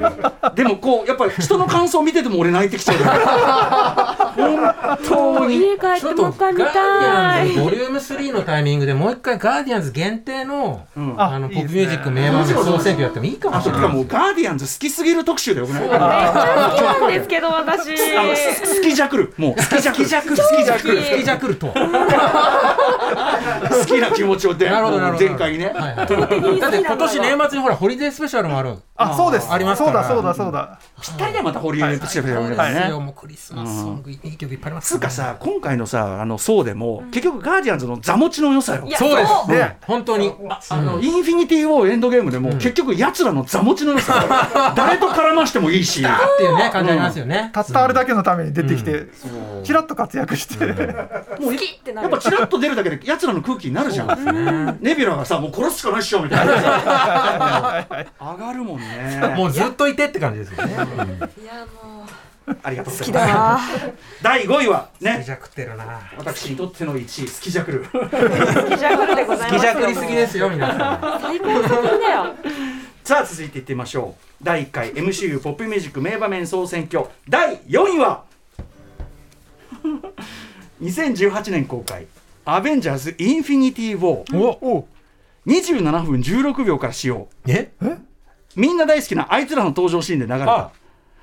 [0.54, 2.96] でもこうやっぱり人の感想を見てても俺泣いてきちゃう。
[4.36, 5.56] 本当に。
[5.58, 11.14] 家帰ってちょっとガーデもう一回見たいィアンズボリューム3のタイミングでもう一回ガーディアンズ限定の、ん。
[11.20, 13.88] あのポップミュージック名盤総選挙やってもいいかもあしれない。
[13.88, 15.82] もうガーディアンズ好きすぎる特集でよくない。
[15.82, 17.90] めっちゃ好きなんですけど私。
[17.90, 19.34] 好きじゃくる。
[19.36, 20.04] もう好きじゃくる。
[20.04, 20.36] 好きじゃくる。
[20.36, 21.02] 好きじゃくる。
[21.02, 21.66] スキジャクルと。
[21.68, 21.74] 好
[23.86, 25.26] きな気持ちをでなるほどなるほど。
[25.28, 25.66] 前回にね。
[25.66, 28.76] はいはいだって今年年末にほらホリデースペシャルもある。
[28.96, 29.50] あそうです。
[29.50, 30.06] ありますから。
[30.06, 30.78] そうだそうだそうだ。
[31.00, 33.00] ぴったりだまたホリエモンプチャル。
[33.00, 38.86] もうクリスマスソングいい曲いっぱいありますつうかさ今回のさあのそうでも結局ガーディアンズの座持ちの良さよ。
[38.96, 39.28] そうです。
[39.28, 39.52] そう。
[39.52, 39.78] ね。
[39.86, 40.32] 本当に。
[40.68, 44.74] あのインフィニティ・ウォーエンドゲームでも結局奴らの座持ちの良さ。
[44.76, 46.04] 誰と絡ましてもいいし。
[46.04, 47.50] っていうね感じありますよね。
[47.52, 49.06] たったあれだけのために出てきて
[49.64, 50.66] ちらっと活躍して。
[50.66, 52.10] もう好きってなる。
[52.10, 54.78] やっぱチラッと出るだけで奴らの空気になるじゃん。
[54.80, 56.54] ネビュラがさもう殺すしかないっしょみたいな。
[58.20, 59.34] 上がるもんね。
[59.36, 60.72] もうずっといてって感じですよね。
[60.72, 60.92] いやも
[61.79, 61.79] う
[62.62, 63.92] ありがとうござ好きいます。
[64.22, 65.24] 第5位はね
[66.16, 67.84] 私にとっての1位スキジャクル。
[67.84, 67.98] 好
[68.68, 71.20] きじゃくるでございますスキジャクりすぎですよ皆さん。
[71.20, 72.34] 最高だよ。
[73.04, 74.44] さあ続いていってみましょう。
[74.44, 77.06] 第1回 MCU ポップミュージック名場面総選挙。
[77.28, 78.24] 第4位は
[80.82, 82.06] 2018年公開
[82.44, 84.88] 「アベンジャーズ・インフィニティ・ウォーおお」
[85.46, 87.28] 27分16秒から使用。
[87.46, 87.72] え？
[88.56, 90.56] みんな大好きなあいつらの登場シーンで流れた。
[90.56, 90.70] あ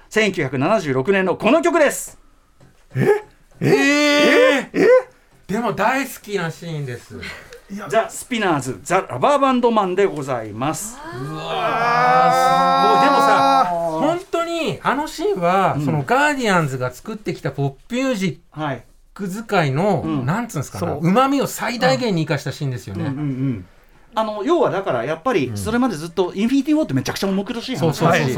[0.09, 2.17] 1976年のこの曲です。
[2.95, 3.07] え？
[3.61, 4.69] え？
[5.47, 7.19] でも大好きなシーンです。
[7.89, 10.97] ザ・スピナーズ・ The Rubberband Man でございます。
[10.97, 13.03] うわー。
[13.03, 18.83] でもさ本当にあのシーンは、そのガーディアンズが作ってきたポップミュージッはい。
[19.13, 20.25] ク使いの、ん。
[20.25, 20.99] なんつうんですかそう。
[21.01, 23.65] うまみを最大限に生かしたシーンですよね、うんうん
[24.19, 28.33] あの要はだからやっぱりそれまでずっとインフィニティ・ウォーってめちゃくちゃ重苦しいそう話だし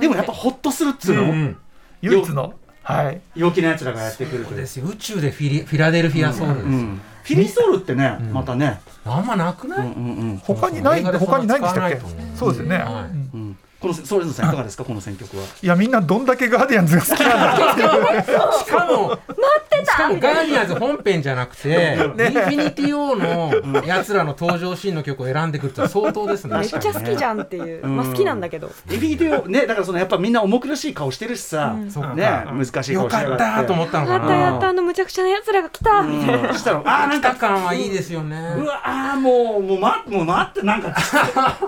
[0.00, 1.56] でもやっぱホッとするっつうの、うんうん。
[2.02, 2.52] 唯一の。
[2.82, 3.20] はい。
[3.34, 4.56] 陽気なやつらがやってくるという。
[4.58, 4.86] ですよ。
[4.86, 10.36] 宇宙でフィリフィラデルフィアソウルですよ、うんフィリーソウルってね、またね、あんまなくない、うんうんうん。
[10.44, 11.02] 他にない？
[11.02, 11.98] 他にないんでしたっけ？
[12.36, 12.50] そう。
[12.50, 12.84] ですよね。
[13.32, 14.84] うんこのソレンズさんいかがですか？
[14.84, 15.44] この選曲は。
[15.62, 17.74] いやみんなどんだけガーディアンズが好きなんだ
[18.58, 19.22] しかも待っ
[19.68, 19.92] てた！
[19.92, 26.58] しかもガーディアンズ本編じゃなくて、インフィニティ・ウォーのやつらの登場シーンの曲を選んでくるって相当ですね。
[26.58, 27.96] めっちゃ好きじゃんっていう、うん。
[27.96, 28.70] まあ好きなんだけど。
[28.90, 31.90] インフィニティをねだからそのやっぱみんな重苦しい顔してるしさ、うん。
[31.90, 32.14] そうか。
[32.14, 34.24] ね難しい顔しよかったと思ったのやかな。
[34.24, 36.02] ったやったあのむちゃくちゃなやつらが来た。
[36.02, 38.54] みたいな、うんそしたらあーなんか感はいいですよね。
[38.58, 40.94] うわあーもうもうまもう待ってなんか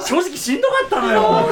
[0.01, 1.49] 正直しんどかったのよ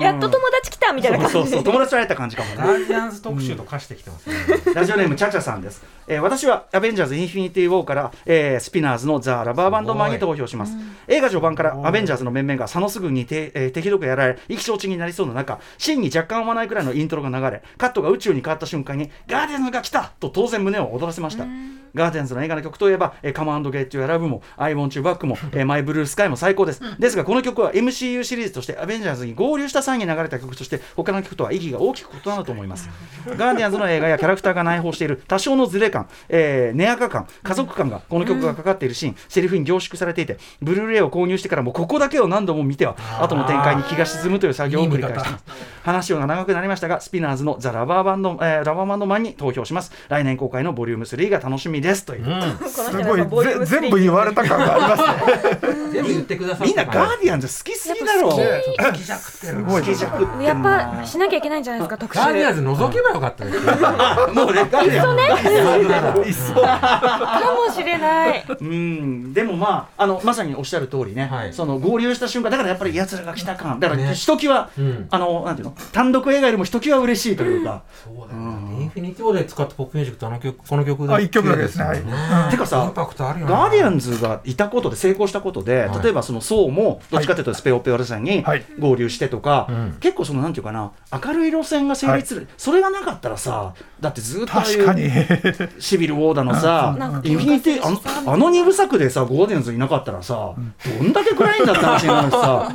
[0.00, 1.32] やっと友達来たみたいな感じ。
[1.32, 2.84] そうそうそう友達と会えた感じかもガね。
[2.84, 4.36] ーディアンズ特集と化してきてますね、
[4.74, 10.76] ラジオネームチャチャさんです、えー私はアベンジャーズインフィニティ・ウォーから、えースピナーズの The Rubberband Man に投票します。
[11.06, 12.18] 映画序盤からアベンジャー。
[12.18, 21.44] ズの面々がサノス軍にて、えー手ひどくやられ意気消沈になりそうな中シーンに若干合わないくらいのイントロが流れカットが宇宙に変わった瞬間にガーディアンズが来たと当然胸を躍らせました
[21.94, 25.78] ガーディアンズの映画の曲といえば、えー、 Come and Get Your Love も I want you back も、えー、 Mr.
[25.78, 26.82] Blue Sky も最高です。
[26.98, 32.88] ですがこの曲は MCU シリーズとしてアベンジャーズに合流した際に流れた曲として他の曲とは意義が大きく異なると思います。
[33.26, 45.44] ガーディアンズの映画やキャラクターが内包している多少のズレ感、えー、ネアカ感家族感がこの曲がかかっているシーン、セリフに凝縮されていてブルーレイを購入してからもここだけを何度も見ては後の展開に気が沈むという作業を繰り返しています。
[45.82, 49.92] 話が長くなりましたがスピナーズの The Rubberband、えー Rubberband Man に投票します。
[50.08, 52.24] 来年公開のボリューム3が楽しみですという、
[52.68, 52.96] す
[53.30, 74.70] ごい全部言われた感がありますね全部言ってくださいみんなガーディアンズ好きすぎだろ好きじゃくってる好きじゃくってやっぱしなきゃいけないんじゃないですか特集ガーディアンズ除けばよかったですよもうねガーディアンズいっそかもしれないうんでもまああのまさにおっしゃる通りね、はいその合流した瞬間だからやっぱり奴らが来た感だからひときわ、
[75.10, 81.84] あのなんていうの単独映画よりもひときわ嬉しいというか、そうだよねインフィニティ・ウォーで使ったポップミュージックってあの曲この曲あ一曲だけですね。
[81.84, 82.00] はい。
[82.00, 82.02] う
[82.48, 82.50] ん。
[82.50, 86.02] てかさインパクトあるよなガーディアンズがいたことで成功したことで、はい。
[86.02, 88.64] 例えばそのソウもどっちかというとスペオペオラさんにはい。
[88.78, 89.96] 合流してとか、うん。
[90.00, 90.92] 結構そのなんていうかな
[91.24, 95.06] 明るい路線が成立する、それがなかったらさだってずっとああい確かに。
[95.06, 100.54] うシビル・ウォーダのさ なんかインフィニティあのあの二部作でさガーディアンズいなかったらさ、
[100.98, 102.72] どんだけ暗いんだって話になるしさ。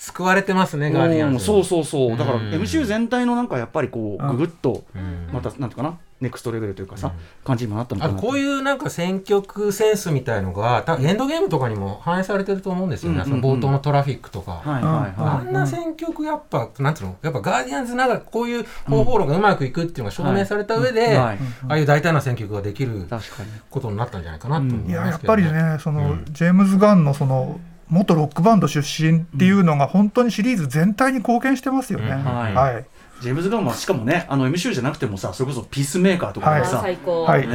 [0.00, 1.34] 救われてますねガーディアンズ。
[1.34, 1.84] うんそうそう。
[1.84, 4.30] そうだからうん MCU 全体のなんかやっぱりこううん。
[4.30, 5.28] ぐぐっとうん。
[5.30, 7.12] またなんていうかなネクストレベルというかさ
[7.44, 8.14] 感じにもなったのかな。
[8.14, 13.40] こういうなんか選曲センスみたいのが多分エンドゲームとかにも反映されてると思うんですよね、うんうんうん。
[13.42, 14.52] その冒頭のトラフィックとか。
[14.52, 14.82] はいはい
[15.20, 17.16] はあんな選曲やっぱ、なんつうの？
[17.22, 21.38] やっぱガーディアンズながらこういう方法論がうまくいくっていうのが証明された上で、いはい。
[21.68, 23.50] ああいう大胆な選曲ができる確かに。
[23.70, 26.24] ことになったんじゃないかなと思いますけど、いややっぱりねその、うん。
[26.30, 27.58] ジェームズ・ガンのその
[27.90, 32.06] 元ロックバンド出身っていうのが本当にシリーズ全体に貢献してますよね。
[32.06, 32.86] うんはいはい
[33.20, 37.54] ジェームズ・ガンはしかもねあの MCU じゃなくてもさそれこそピースメーカーとかではさ、最高、はいね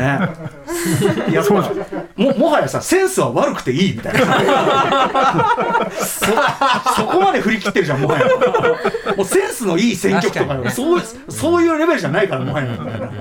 [1.31, 1.53] やっぱ
[2.15, 5.89] ももはやさセンスは悪くていいみたいな。
[5.91, 6.25] そ
[6.95, 8.25] そこまで振り切ってるじゃんもはや。
[9.15, 10.45] もうセンスのいい選曲とか。
[10.45, 12.71] 確かそうそういうレベルじゃないからもはや。
[12.71, 13.11] みたいな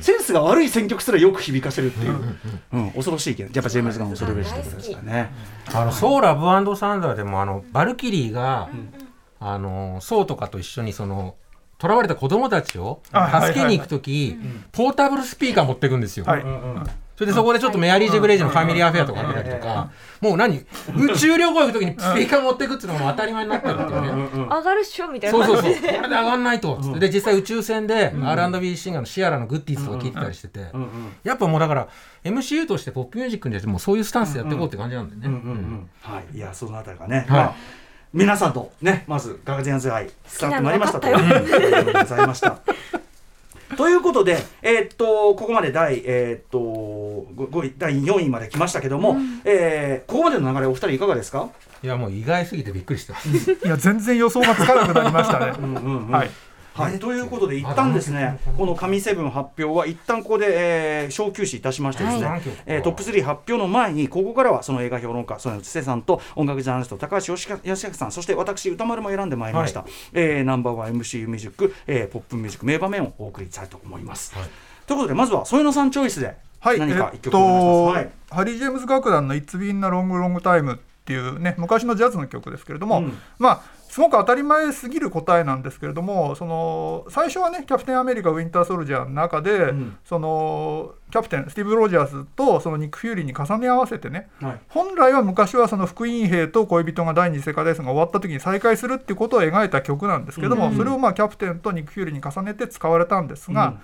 [0.00, 2.38] センスが悪い選曲すらよく響かせるっていう、
[2.72, 5.30] うん、恐ろしいけどやっぱジェームズ・ガンもそれレベルってことですからね。
[5.72, 8.68] あのソーラブサンダーでもあのバルキリーが、
[9.38, 11.36] あのソウとかと一緒にその
[11.80, 14.36] 囚われた子供たちをあ助けに行く時、
[14.72, 16.24] ポータブルスピーカー持ってくんですよ。
[16.24, 16.44] はい。
[17.16, 24.28] それでそこでちょっとメアリー・ジェグレイジのファミリーアフェアとかやったりとか、もう何宇宙旅行行く時にスピーカー持ってくっていうのがもう当たり前になってるっていうね。
[24.50, 25.38] 上がるっしょみたいな。
[25.46, 25.72] そうそうそう。
[25.72, 26.78] 感じでこれで上がんないと。
[26.82, 30.66] つってで、実際宇宙船で R&B シンガーのシアラのグッディーズとか聞いてたりしてて、
[31.24, 31.88] やっぱもうだから
[32.22, 35.26] MCU としてポップミュージックに対してもうそういうスタンスでやっていこうって感じなんだよね。
[35.26, 35.88] うん。
[36.02, 37.26] はい、いや、そのあたりがね、はい。
[37.28, 37.54] まあ、
[38.16, 40.06] 皆さんとね、まずガーディアンズ愛、
[40.40, 41.16] 伝わってまいりましたという
[41.84, 42.58] ことでございました。
[43.76, 46.58] ということで、えーっと、ここまで第、えーっと、
[47.34, 51.48] ごご位第4位まで来ましたけども、えーここまでの流れ、お二人いかがですか？
[51.82, 53.12] いやもう意外すぎてびっくりした。
[53.12, 55.52] いや全然予想がつかなくなりましたね。
[56.10, 56.30] はい。
[56.76, 62.42] はい、ということで、一旦ですね、この神セブン発表は、一旦ここで、えー小休止いたしましてですね、はい。
[62.66, 74.34] えートップ3発表の前に、ここからはその映画評論家、その瀬さんと音楽ジャーナリスト、高橋義康さん、そして私、歌丸も選んでまいりました、えーナンバーワン MCU ミュージック、えーポップミュージック名場面をお送りしたいと思います。
[74.86, 77.96] ということで、まずは添野さんチョイスで、はい、何か一曲お願いしと、ます。
[77.96, 78.10] はい。
[78.30, 83.18] ハリー・ジェームズ楽団の「It's Been a Long Long Time」っていうね昔のジャズの曲ですけれども、うん。
[83.38, 83.62] まあ
[83.96, 89.96] すごく当たり前すぎる答えなんですけれどもその最初はね「キャプテンアメリカ・ウィンター・ソルジャー」の中で、ん。
[90.04, 94.60] そのキャプテンスティーブ・ロジャーズとそのニック・フューリーに重ね合わせてねはい。
[94.68, 100.76] 本来は昔はその復員兵と恋人が第二次世界大戦が終わった時に再会するっていうことを描いた曲なんですけども、うん。
[100.76, 103.78] それをまあキャプテンとニック・フューリーに重ねて使われたんですが、うん。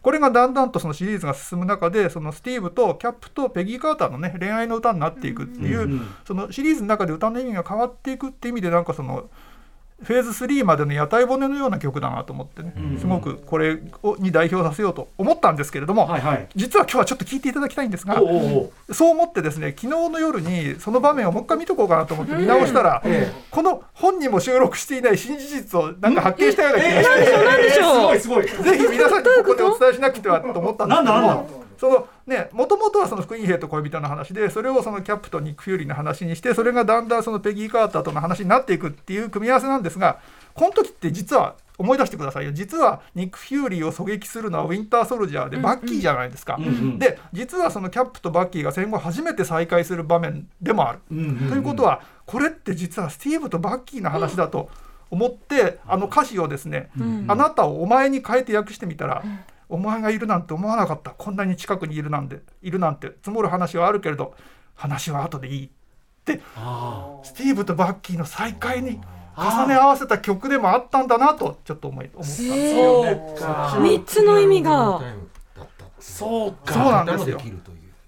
[0.00, 9.28] これがだんだんとそのシリーズが進む中でそのスティーブとキャップとペギー・カーターのね恋愛の歌になっていくっていう、うんそのシリーズの中で歌の意味が変わっていくっていう意味でなんかその
[10.02, 12.98] フェーズ3までの屋台骨のような曲だなと思ってね、うん。
[12.98, 16.48] すごくこれをに代表させようと思ったんですけれども、はいはい。
[16.54, 18.94] 実は今日はちょっと聞いていただきたいんですがおうおうおう。
[18.94, 27.22] そう思ってですね昨日の夜にその場面をもう一回見とこうかなと思って見直したら、えこの本にも収録していない新事実をなんか発見したような気がして。
[27.22, 27.38] えー
[27.78, 28.46] すごいすごい。
[28.46, 31.12] ぜひ皆さんにここでお伝えしなくてはと思ったんですけど。
[31.12, 40.20] なんだなんもそのねもともとはその復員兵と恋人の話でそれをそのキャップとニック・フューリーの話にしてそれがだんだんそのペギー・カーターとの話になっていくっていう組み合わせなんですが
[40.54, 42.52] この時って実は思い出してくださいよ。
[42.52, 46.56] 実はニック・フューリーを狙撃するのはウィンター・ソルジャーでバッキーじゃないですか。
[46.58, 46.98] うんうん。
[46.98, 50.98] で実はそのキャップとバッキーが戦後初めて再会する場面でもある。
[51.12, 51.48] うんうんうん。
[51.50, 54.68] ということはこれって実はスティーブとバッキーの話だと
[55.10, 56.90] 思って、あの歌詞をですね、
[57.28, 59.22] あなたをお前に変えて訳してみたら、
[59.68, 61.10] お前がいるなんて思わなかった。
[61.10, 62.40] こんなに近くにいるなんて。
[62.62, 63.08] いるなんて。
[63.22, 64.34] 積もる話はあるけれど
[64.74, 65.70] 話は後でいいっ
[66.24, 66.40] て。
[66.56, 69.00] あスティーブとバッキーの再会に
[69.36, 73.10] 重ね合わせた曲でもあったんだなとちょっと思い思ったんですよね。
[73.12, 73.78] ーそうか。
[73.80, 75.00] 三つの意味が。
[76.00, 76.74] そうか。
[76.74, 77.38] そうなんですよ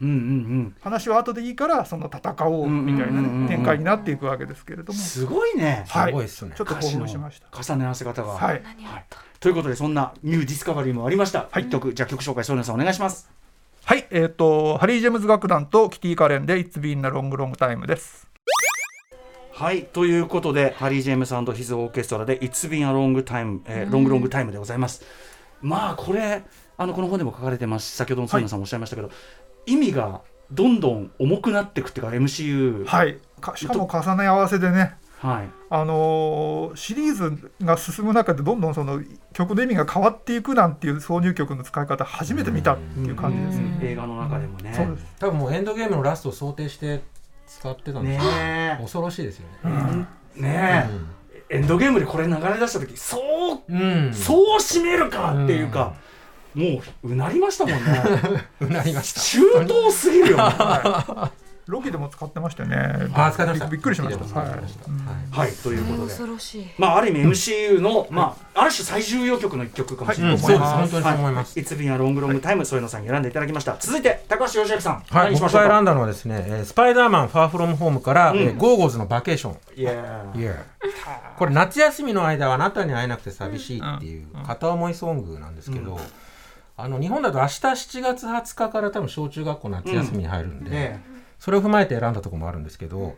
[0.01, 0.05] う。
[0.05, 4.95] うんうん話は後でいいからその戦おうみたいなうんうんうんうんね展開になっていくわけですけれどもうん。
[4.97, 5.85] すごいね。
[5.89, 7.75] はいすごいっすねちょっと興奮しました。
[7.75, 8.29] 重ね合わせ方が。
[8.33, 8.63] はい
[9.41, 11.49] ということでそんな new discovery もありました。
[11.51, 13.31] はい一曲じゃあ曲紹介添野さんお願いします。
[13.85, 18.29] はい、えっ、とハリー・ジェームズ楽団とキティ・カレンで「It's Been a Long Long Time」です。
[19.53, 25.03] はいということでハリー・ジェームズ His Orchestra で「It's Been a Long Time」えー Long Long Time でございます。
[25.61, 26.43] まあこれ
[26.77, 29.11] あのこの本でも書かれてますし先ほども添野さんもおっしゃいましたけど、
[29.67, 34.97] 意味がどんどん重くなっていくっていうか MCU、はい、かしかも重ね合わせでね。
[35.19, 35.49] はい。
[35.69, 43.79] あのーシリーズが進む中でどんどんその曲の意味が変わっていくなんていう挿入曲の使い方初めて見たっていう感じですね。
[43.83, 44.73] 映画の中でもね。
[44.75, 45.07] そうです。
[45.19, 47.03] 多分もうエンドゲームのラストを想定して
[47.47, 50.89] 使ってたんですよ、ね恐ろしいですよね、えね
[51.51, 53.19] え、エンドゲームでこれ流れ出した時そ
[53.55, 54.15] ううん。
[54.15, 55.95] そう締めるかっていうか、
[56.55, 58.03] もううなりましたもんね。
[58.61, 59.21] うなりました。
[59.21, 60.37] 周到すぎるよ。
[60.37, 60.45] ね
[61.71, 62.77] ロキでも使ってましたよね。
[63.15, 63.67] あー使ってました。
[63.67, 64.41] びっくりしました。
[64.41, 64.51] はい。
[65.31, 65.53] はい。
[65.53, 66.09] ということで。
[66.09, 66.67] 恐ろしい。
[66.79, 70.51] まあある意味 MCU の、まあある種最重要曲の一曲かもしれないうん、です。
[70.51, 70.75] ねそうです。
[70.75, 71.65] 本当にそう思います、い。
[71.65, 73.77] It's Been a Long Long Time 添野さんに選んでいただきました。
[73.79, 79.57] 続いて高橋義明さん、はい、僕が選んだのはですね、えースパイダーマンファーフロムホームから、ゴーゴーズのバケーション。
[79.77, 80.41] いやー。
[80.41, 80.57] Yeah
[81.37, 85.99] これ夏休みの間はあなたに会えなくて寂しいっていう片思いソングなんですけど、
[86.83, 93.17] あの日本だと明日7月20日から多分小中学校夏休みに入るんで、ねそれを踏まえて選んだところもあるんですけど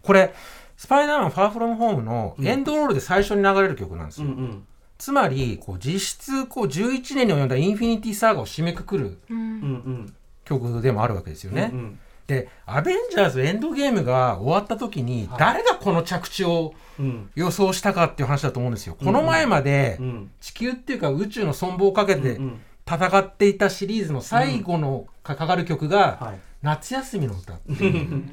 [0.00, 0.32] これ
[0.76, 4.66] スパイダーマンファーフロムホームのエンドロールで最初に流れる曲なんですよ、うんうん。
[4.96, 9.38] つまりこう実質こう11年に及んだインフィニティサーガを締めくくるうん。
[9.38, 17.30] うん曲でもあるわけですよね、うんでアベンジャーズエンドゲームが終わった時に誰がこの着地をうん。
[17.34, 18.94] 予想したかっていう話だと思うんですよ。
[18.94, 20.30] この前までうん。
[20.40, 26.40] 地球っていうか宇宙の存亡をかけてうん戦っていたシリーズの最後のかかる曲がはい。
[26.62, 28.24] 夏休みの歌っていう。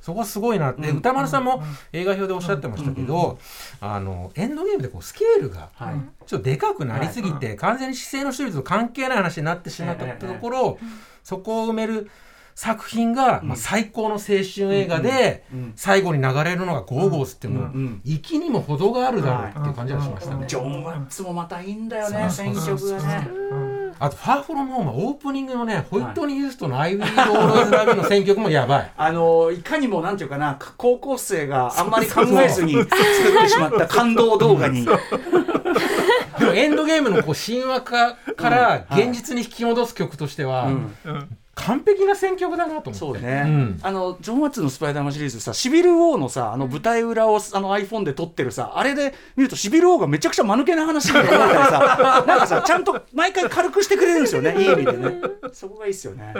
[0.00, 3.38] そこすごいなって、歌丸さんも映画表でおっしゃってましたけど、
[3.80, 5.94] あのエンドゲームでこうスケールがはい。
[6.26, 10.78] ちょっとでかくなりすぎて、完全に姿勢のシリーズと関係ない話になってしまったところ、
[11.22, 12.10] そこを埋める
[12.54, 15.72] 作品が、まあ、最高の青春映画で、うん。
[15.76, 17.70] 最後に流れるのがゴーゴーズっていうのは、
[18.04, 20.44] 息にも程があるだろうっていう感じがしましたね。
[20.46, 21.88] ジョン・ワッツもまたいいん。
[21.88, 23.69] だよね選曲がね
[24.00, 28.92] あと、ファーフロムホームはオープニングのね、ホイットニー・ユーストの I Will Always Love You の選曲もやばい。
[28.96, 34.86] あのいかにもなんていうかな高校生があんまり考えずに 作ってしまった感動動画に。
[34.86, 39.02] でもエンドゲームのこう神話化からはい。
[39.02, 40.96] 現実に引き戻す曲としては、うん。
[41.04, 42.94] うん完璧な選曲だなと思って。
[42.94, 43.80] そうね、うん。
[43.82, 54.54] あのジョン・ワッツのスパイダーマンシリーズさシビル・ウォーのさあの舞台裏をあの iPhone で撮ってるさあれで見るとシビル・ウォーがめちゃくちゃ間抜けな話みたいになったりさ なんかさちゃんと毎回軽くしてくれるんですよね。
[54.58, 55.20] いい意味でね。
[55.52, 56.32] そこがいいっすよね。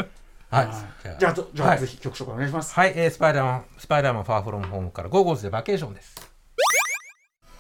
[0.51, 0.67] はい。
[0.67, 1.17] はい。
[1.19, 1.79] じゃあじゃあ、はい。
[1.79, 2.75] ぜひ曲紹介お願いします。
[2.75, 6.30] はい、えースパイダーマン、スパイダーマンファーフロムホームからゴーゴーズでバケーションです。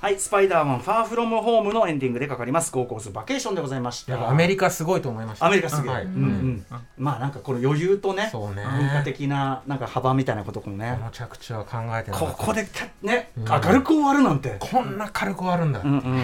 [0.00, 2.72] はいスパイダーマンファーフロムホームのエンディングでかかります。
[2.72, 4.30] ゴーゴーズバケーションでございました。
[4.30, 5.44] アメリカすごいと思いました。
[5.44, 6.04] アメリカすげえ、はい。
[6.04, 6.10] うん。
[6.10, 6.64] うん。
[6.96, 8.64] まあなんかこの余裕とねそうね。
[8.64, 10.96] 文化的ななんか幅みたいなこともね。
[10.98, 12.34] この着地は考えてなかった。
[12.34, 12.66] ここで
[13.02, 15.82] ね、明るく終わるなんて、こんな軽く終わるんだ。
[15.84, 16.22] うんうん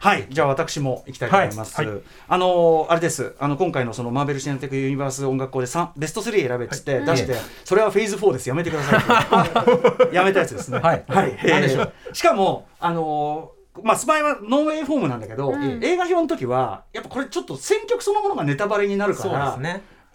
[0.00, 0.26] はい。
[0.30, 1.86] じゃあ私も行きたいと思います、はい。
[1.86, 2.00] はい。
[2.28, 3.34] あのーあれです。
[3.38, 7.34] あの今回のそのマーベル・シネマティック・ユニバース音楽校で3ベスト3選べっつって出して、
[7.64, 8.48] それはフェーズ4です。
[8.48, 10.78] やめてください やめたやつですね。
[10.78, 11.04] はい。
[11.08, 11.92] はい、何でしょう？
[12.14, 19.58] しかもあのーまあ、スパイはノーウェイフォームなんだけど、映画表の時はやっぱこれちょっと選曲そのものがネタバレになるから。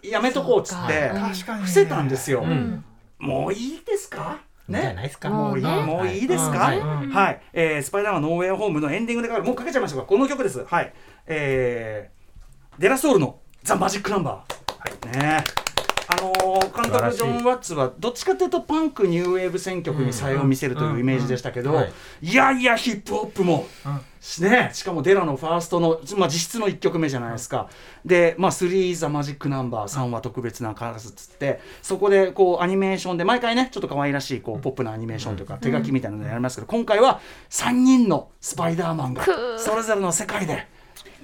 [0.02, 2.84] やめとこうっつって伏せたんですよ、ん。
[3.18, 4.38] もういいですか？
[4.68, 5.28] いいんじゃないですか。
[5.28, 6.80] もういい、もうねもういいですか、はい。
[6.80, 10.64] はい、えースパイダーマンノーウェイホームのエンディングでかかる、もうかけちゃいましたが、この曲です。
[10.64, 10.92] はい、
[11.26, 15.18] えーデラソウルのザ・マジックナンバー。
[15.18, 15.44] ね。
[16.06, 21.76] あのー監督ジョン・ワッツはどっちかというとパンクニューウェーブ選曲に才を見せるというイメージでしたけど、うん。
[21.76, 21.92] はい。
[22.22, 23.66] いやいやヒップホップも、
[24.40, 27.68] ね、しかもデラのファーストの、まあ、実質の1曲目じゃないですか。
[28.06, 39.24] で、まあ、3ザ・マジックナンバー3は特別なカラスっつってそこでこうアニメーションで毎回ねちょっと可愛らしいこうポップなアニメーションというか手書きみたいなのやりますけど今回は3人のスパイダーマンが
[39.58, 40.66] それぞれの世界で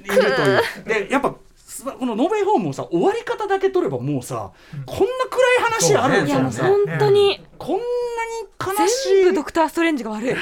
[0.04, 0.62] いるという。
[0.84, 1.34] でやっぱ
[1.84, 4.50] このノーベイホームもさ終わり方だけ取ればもうさ
[4.86, 7.40] こんな暗い話あるんですよさ、本当に。
[7.58, 7.82] こんなに
[8.80, 9.14] 悲しい。
[9.16, 10.32] 全部ドクターストレンジが悪い。
[10.32, 10.38] 思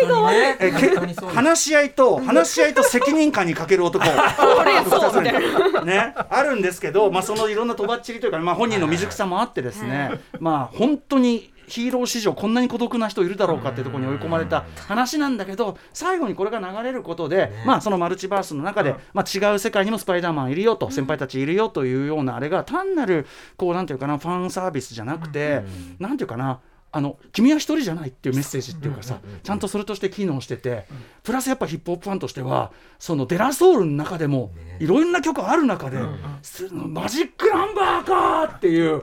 [0.00, 0.40] いが悪い。
[0.58, 1.36] えけ本当にそうです。
[1.36, 4.04] 話し合いと話し合いと責任感に欠ける男。
[4.04, 6.14] そうみたいね。
[6.30, 23.26] あるんですけど、まあ、そのいろんなとばっちりというか、まあ、本人の未熟さもあってですね、まあ本当にヒーロー史上こんなに孤独な人いるだろうかっていうところに追い込まれた話なんだけど最後にこれが流れることで、まあそのマルチバースの中で、まあ、違う世界にもスパイダーマンいるよと先輩たちいるよというようなあれが単なる
[23.56, 25.62] こうなんていうかなファンサービスじゃなくて、
[25.98, 30.86] なんていうかなあの君は一人じゃないっていうメッセージっていうかさ、ちゃんとそれとして機能してて、
[31.22, 35.98] プラスやっぱヒップホップファンとしてはそのデラソウルの中でもいろんな曲ある中で、
[36.42, 39.02] すマジックナンバーかっていう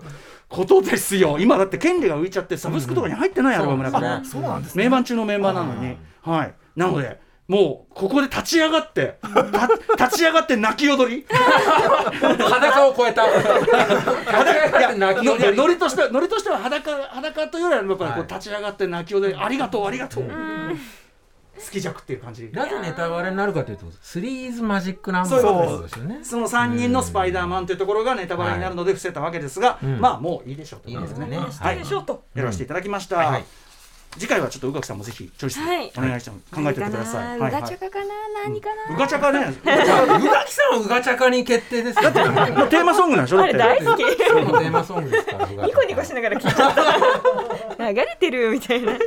[0.49, 1.37] ことですよ。
[1.39, 4.83] 今だって権利が浮いちゃってサブスクとかに入ってないアルバムだから、そうなんですね。
[4.83, 6.53] 名盤中のメンバーなのに、はい。
[6.75, 9.69] なのでもうここで立ち上がってた
[10.05, 11.25] 立ち上がって泣き踊り。
[11.29, 13.23] 裸を超えた。
[13.23, 15.39] 裸いや泣き踊り。
[15.39, 20.23] のいやノリとしてはノリとしては裸裸というよりはやっぱりこう立ち上がって泣き踊り、ありがとうありがとう、
[21.57, 22.49] 好き弱っていう感じ。
[22.51, 26.19] なぜネタバレになるかというとスリーズマジックナンバーですよね。
[26.23, 29.99] その3人のスパイダーマンというところがネタバレになるので伏せたわけですが、うん。
[29.99, 31.27] まあもういいでしょうといいですね。
[31.27, 31.37] ね。
[31.37, 31.75] はい。
[31.75, 31.79] い。
[31.79, 32.25] でしょうと。
[32.33, 33.45] やらせていただきました、はいはい
[34.17, 35.91] 次回はちょっと宇垣さんもぜひチョイスはい。
[35.97, 37.61] お願いして考えておいてください、うはいはい。
[37.61, 38.05] がちゃかかな？
[38.45, 38.95] 何かな？
[38.95, 39.39] うがちゃかね？
[39.39, 42.21] 宇垣さんはうがちゃかに決定ですよね。
[42.51, 43.37] もうテーマソングなんでしょ？
[43.37, 43.59] だあれって。
[43.59, 43.97] 大好き。
[44.17, 45.45] テーマソングですから。
[45.45, 48.73] ニコニコしながら聞いちゃった流れてるみた。
[48.75, 48.97] い な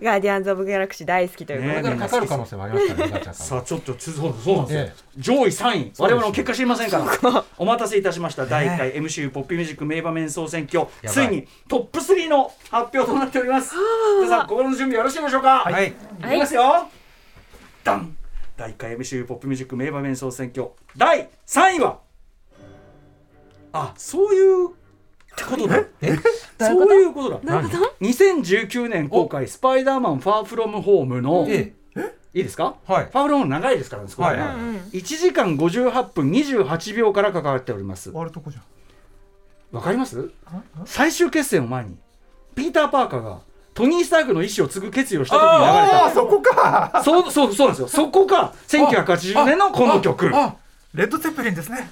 [0.00, 3.02] ガーディアンズ・オブ・ギャラクシー大好きということで、からかかる可能性もありますか。
[3.02, 5.20] らねさあちょっとつそうそうなんですよ、ええ。
[5.20, 5.92] 上位3位。
[5.98, 7.44] 我々の結果知りませんから。
[7.58, 8.46] お待たせいたしました。
[8.46, 10.86] 第1回 MCU ポップミュージック名場面総選挙。
[11.04, 13.74] ついにトップ3の発表となっております。
[14.22, 15.60] 皆さん心の準備よろしいでしょうか？
[15.60, 15.90] はい。
[15.90, 15.92] い。
[15.92, 16.88] きますよ、
[17.84, 18.16] ダン。
[18.56, 20.70] 第1回 MCU ポップミュージック名場面総選挙。
[20.96, 21.98] 第3位は？
[23.72, 24.74] あそういうこ
[25.56, 25.84] とだ。
[26.58, 27.40] そういうことだ。
[27.44, 31.74] 何2019年公開「スパイダーマンファーフロムホームの」え
[32.34, 32.74] いいですか？
[32.88, 33.04] えはい。
[33.04, 34.32] ファーフロム長いですからね、は。
[34.92, 34.98] い。
[34.98, 38.10] 1時間58分28秒から関わっております。
[38.10, 38.60] 終わるとこじゃ？
[38.60, 38.64] ん
[39.76, 40.32] わかります？
[40.84, 41.96] 最終決戦を前に
[42.56, 43.46] ピーター・パーカーが
[43.78, 47.00] トニー・スタークの意思を継ぐ決意をした時に流れああたそこか。
[47.04, 47.88] そうそうそうなんですよ。
[47.88, 50.28] そこが1980年のこの曲。
[50.34, 50.56] あ
[50.94, 51.88] レッド・ゼッペリン ですね。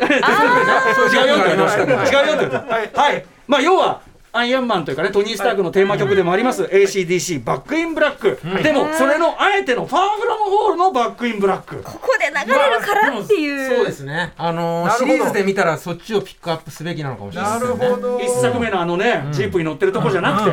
[0.00, 2.20] 違うよって言われました。
[2.20, 3.00] 違うよって言われた。
[3.02, 3.24] はい。
[3.46, 4.00] まあ要は
[4.34, 8.38] アイアンマンというかねトニー・スタークのテーマ曲でもあります ACDC バックインブラック。
[8.62, 11.82] でもそれのあえてのファーフロムホールのバックインブラック。
[11.82, 14.32] ここで流れるからっていう、そうですね。
[14.38, 18.20] あのシリーズで見たらそっちをピックアップすべきなのかもしれないなですよねるほど。
[18.20, 20.50] 一作目のあのねジープに乗ってるとこじゃなくて。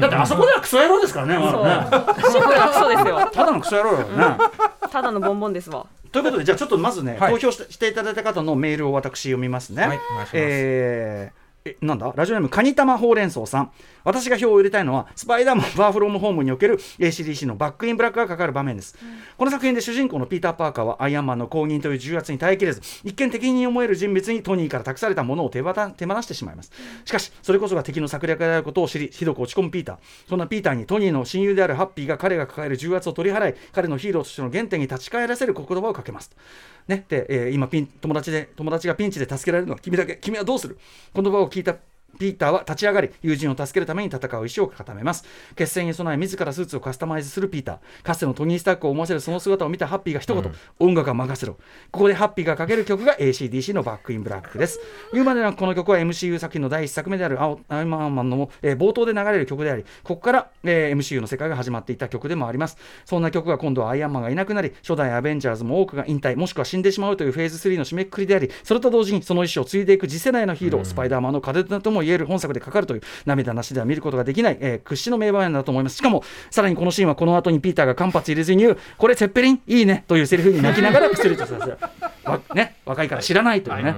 [0.00, 2.14] だってあそこではクソ野郎ですからねまだね。
[2.22, 3.30] シンプルなクソですよ。
[3.32, 4.38] ただのクソ野郎だよね。
[4.90, 5.84] ただのボンボンですわ。
[6.10, 7.32] ということでじゃあちょっとまずね、はい。
[7.34, 9.86] 投票してしていただいた方のメールを私読みますね。
[9.86, 10.30] はいお願いします。
[10.34, 12.12] えーえなんだ？
[12.16, 13.70] ラジオネームカニタマほうれん草さん。
[14.02, 18.96] 私が票を入れたいのはスパイダーマンファーフロムホームにおける ACDC のバックインブラックがかかる場面です、
[19.36, 26.72] この作品で主人公のピーター・パーカーはアイアンマンの公認という重圧に耐えきれず一見敵に思える人物にトニーから託されたものを手放してしまいます。
[27.04, 29.96] しかしそれこそが敵の策略であることを知りひどく落ち込むピーター。
[30.30, 36.30] そんなピーターにトニーの親友であるハッピーが彼が抱える重圧を取り払い彼のヒーローとしての原点に立ち返らせる言葉をかけます
[36.90, 37.06] ね。
[37.08, 40.16] で、えー今ピン友達で友達がピンチで助けられるのは君だけ。
[40.16, 40.78] 君はどうする？
[41.14, 41.76] この場を聞いた
[42.20, 45.24] ピーターは立ち上がり友人を助けるために戦う意思を固めます。
[45.56, 51.54] 決戦に備え自らスーツをカスタマイズするピーターかつてのトニー・スタークを思わせるその姿を見たハッピーが一言、音楽は任せろ。
[51.90, 54.78] ここでハッピーがかける曲が ACDC のバックインブラックです。
[55.14, 62.76] 言うまでなくこの曲は MCU 作品の第一作目である青アイマンマンの、えー冒頭で流れる曲でありここから、えー MCU の世界が始まっていった曲でもあります。
[63.04, 75.96] そんな曲が今度はアイアンマンがいなくなり初代アベンジャーズも多くが引退もしくは死んでしまうというフェーズ3の締めくくりでありそれと同時にその意思を継いでいく次世代のヒーロー、スパイダーマンの風ともいえる本作でかかるという涙なしでは見ることができない、えー屈指の名場面だと思います。
[75.96, 79.62] しかもさらにこのシーンはこの後にピーターが間髪入れずに言うこれセッペリン？
[79.66, 80.04] いいね。
[80.08, 81.78] というセリフに泣きながら薬とさせる
[82.24, 83.94] わね若いから知らないというね、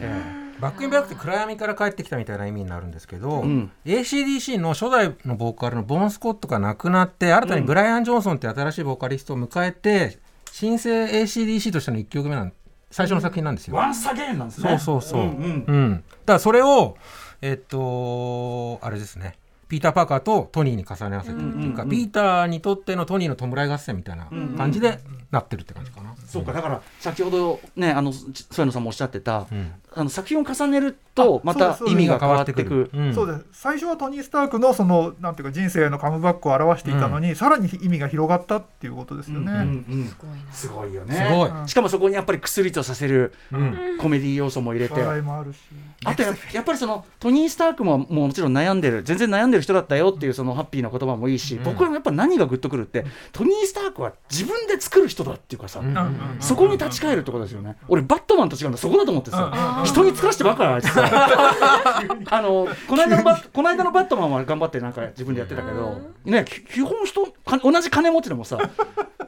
[0.00, 0.60] えー。
[0.60, 3.70] バックインブラックって暗闇から帰ってきたみたいな意味になるんですけど、うん。
[3.86, 10.18] ACDC の初代のボーカルのボン・スコットが亡くなって新たにブライアン・ジョンソンって新しいボーカリストを迎えて
[10.52, 12.52] 新生 ACDC としての1曲目なん
[12.90, 13.76] 最初の作品なんですよ。
[13.76, 14.68] ワンサゲーンなんですね。
[14.78, 15.22] そうそうそう。
[15.22, 15.64] んうん。
[15.66, 15.94] うん。
[15.94, 16.96] だからそれを
[17.42, 19.36] えっとあれですね。
[19.68, 24.26] ピーター・パーカーとトニーに重ね合わせてるっていうか、うんうんうんピーターにとってのトニーの弔い合戦みたいな
[24.56, 24.98] 感じで
[25.30, 26.14] なってるって感じかな。
[26.26, 29.72] そうかだから先ほどねあの添野さんもおっしゃってた、うん。
[29.92, 32.90] あの作品を重ねるとまた意味が変わってくる。
[32.92, 33.14] うん。
[33.14, 33.44] そうです。
[33.52, 39.52] 最初はトニー・スタークのそのなんていうか人生のカムバックを表していたのに、さらに意味が広がったっていうことですよね。
[39.52, 40.14] うんうん
[40.52, 41.14] すごいよね。
[41.14, 41.68] すごい。
[41.68, 43.98] しかもそこにやっぱり薬とさせるうん。
[43.98, 45.58] コメディ要素も入れて、笑いもあるし。
[46.04, 57.76] あとややっぱりそのトニー・スタークももうもちろん悩んでる全然悩んでる人だったよっていうそのハッピーな言葉もいいし、僕はやっぱ何がグッとくるってトニー・スタークは自分で作る人だっていうかさ、うんそこに立ち返るってことですよね。
[57.88, 58.78] 俺バットマンと違うんだ。
[58.78, 61.08] そこだと思ってさ、人に作らせてばっかりあいつさ。
[62.30, 68.58] あのこの間のバッこの間のバットマンは頑張ってなんか自分でやってたけど、ねき基本人か同じ金持ちでもさ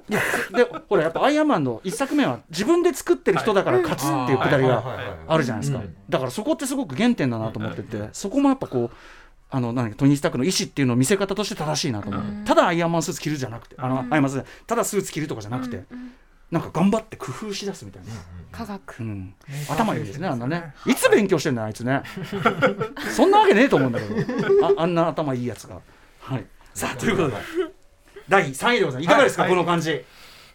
[0.08, 0.20] いや
[0.54, 4.82] でほらやっぱアイアンマンの一作目は自分で作ってる人だから勝つっていうくだりが
[5.26, 8.96] あるじゃないですか、だからそこってすごく原点だなと思ってて、そこもやっぱこう
[9.54, 15.84] あの何トニー・スタークの意思っていうのを見せ方として正しいなと思って、ただアイアンマンスーツ着るじゃなくてあの、アイアンマンスーツただスーツ着るとかじゃなくて、
[16.50, 18.08] なんか頑張って工夫しだすみたいな、
[18.50, 19.00] 科学。
[19.00, 19.34] うん、
[19.68, 20.72] 頭いいですねあんなね。
[20.86, 22.02] いつ勉強してんだあいつね。
[23.14, 24.66] そんなわけねえと思うんだけど。
[24.66, 25.78] ああんな頭いいやつが。
[26.20, 26.46] はい。
[26.72, 27.36] さあということで。
[28.28, 29.04] 第3位でございます。
[29.04, 29.50] いかがですか、はい。
[29.50, 30.02] この感じ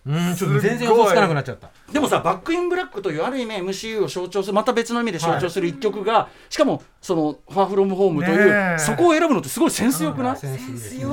[0.08, 1.70] うんちょっと全然予想つかなくなっちゃった。
[1.92, 11.06] でもさバックインブラックというある意味 MCU を象徴するまた別の意味で象徴する一曲が、しかもその「ファーフロムホームという、そこを選ぶのってすごいセンスよくない、センスい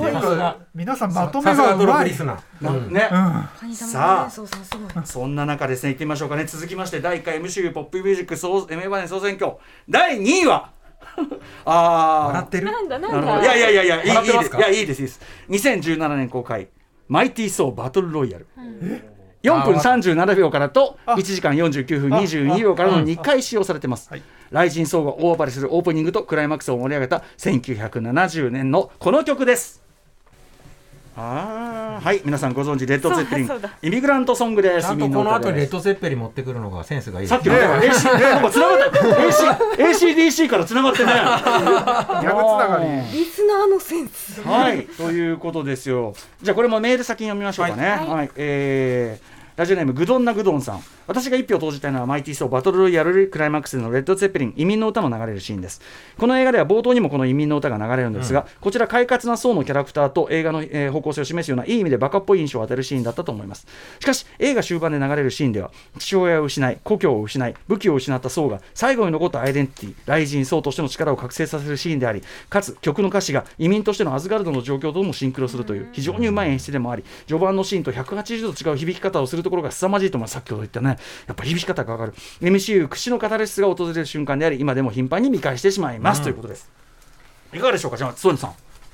[0.73, 2.09] 皆さんまとめがうまい。
[3.73, 4.29] さあ。
[5.03, 6.45] そんな中ですね行ってみましょうかね。
[6.45, 9.53] 続きまして第1回 MCU ポップミュージック総名場面総選挙。
[9.89, 10.71] 第2位は
[11.65, 12.27] あー。
[12.27, 12.65] 笑ってる？
[12.71, 13.55] なんだななるほどんだ。
[13.55, 15.21] いやいやいやいやいいいやいいですいいです。
[15.49, 16.69] 2017年公開
[17.07, 18.47] マイティーソーバトルロイヤル、
[19.43, 24.09] 4分37秒からと1時間49分22秒からの2回使用されてます。
[24.09, 24.23] はい。
[24.49, 29.84] 雷神ソーが大暴れするオープニングとクライマックスを盛り上げた1970年のこの曲です
[31.17, 33.49] あーはい皆さんご存知レッド・ゼッペリン。
[33.83, 34.87] イミグラントソングです。
[34.87, 38.99] ちゃんとこの後にレッドド・ゼッペリン持ってくるのがセンスがいいさっきの、ね、AC なんか繋がった。
[38.99, 41.13] AC ACDC から繋がってね。
[41.13, 43.17] ギャグつながり。
[43.17, 44.41] リスナーのセンス。
[44.41, 46.13] はい、ということですよ。
[46.41, 47.89] じゃあこれもメール先に読みましょうかね。
[47.91, 55.81] はい、えーラジオネームグドンナグドンさん私が一票投じたいのはマイティーソーバトルロイヤルクライマックスでのレッド・ゼッペリン移民の歌の流れるシーンです。
[56.17, 63.67] この映画では冒頭にもこの移民の歌が流れるんですが、こちら快活な層のキャラクターと映画の、えー方向性を示すようないい意味でバカっぽい印象を与えるシーンだったと思います。
[63.99, 80.94] しかし映画終盤で流れるシーンでは父親を失い故郷を失い武器を失った層が最後に残ったアイデンティティ雷神層としての力を覚醒させるシーンでありかつ曲の歌詞が移民としてのアズガルドの状況ともシンクロするという非常にうまい演出でもあり序盤のシーンと180度違う響き方をするところが凄まじいと思います先ほど言ったね
[81.27, 82.13] やっぱ響き方がわかる。
[82.41, 86.69] MCU 屈指のカタルシスが訪れる瞬間であり今でも頻繁に見返してしまいます、ということです。
[87.53, 87.97] いかがでしょうか？
[87.97, 88.53] じゃあソニさん。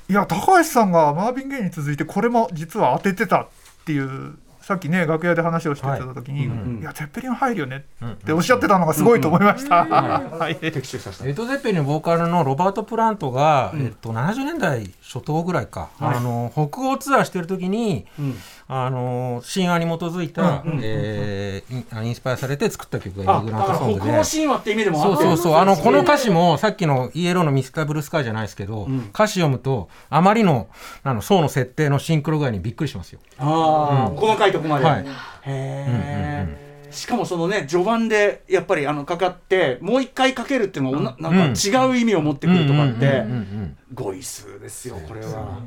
[0.10, 3.48] いや高橋さんがマービン・ゲイに続いてこれも実は当ててたっ
[3.86, 6.58] ていうさっきね楽屋で話をしてた時に、はい。
[6.58, 9.86] うんいやゼッペリン入るよねうんっておっしゃってたのがすごいと思いました。
[9.86, 10.56] はい。
[10.58, 16.18] 的中させたレッド・ゼッペリンのボーカルのロバート・プラントが、えっと、70年代初頭ぐらいか、はい。
[16.18, 18.36] あの北欧ツアーしてる時にうん
[18.74, 24.18] あの神話に基づいた、うんうんえーインスパイアされて作った曲がイグラントソングで。
[24.18, 29.10] 欧神話って意味でもそうあってそうそうあのこの歌詞もさっきのイエローのミスターブルースカイじゃないですけど、ん。
[29.14, 30.70] 歌詞読むとあまりの
[31.04, 33.20] あの層の設定のシンクロ具合にびっくりしますよ。
[33.40, 35.02] ああ、細かいとこまで、はい。
[35.02, 35.06] へ
[35.46, 43.14] え、しかもそのね序盤でやっぱりあのかかってもう一回かけるっていうのもななんか違う意味を持ってくるとかってうん。
[43.14, 45.60] うんうんうん語彙数ですよこれは。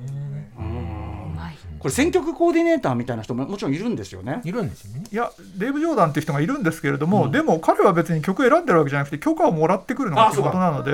[0.58, 1.03] うん
[1.84, 4.40] これ選曲コーディネーターみたいな人ももちろんいるんですよね。
[4.42, 5.04] いるんですよね。
[5.12, 10.92] いやデーブ・ジョーダンっていう人がいるんですけれども、でも彼は別に曲選んでるわけじゃなくて許可をもらってくるのが仕事なので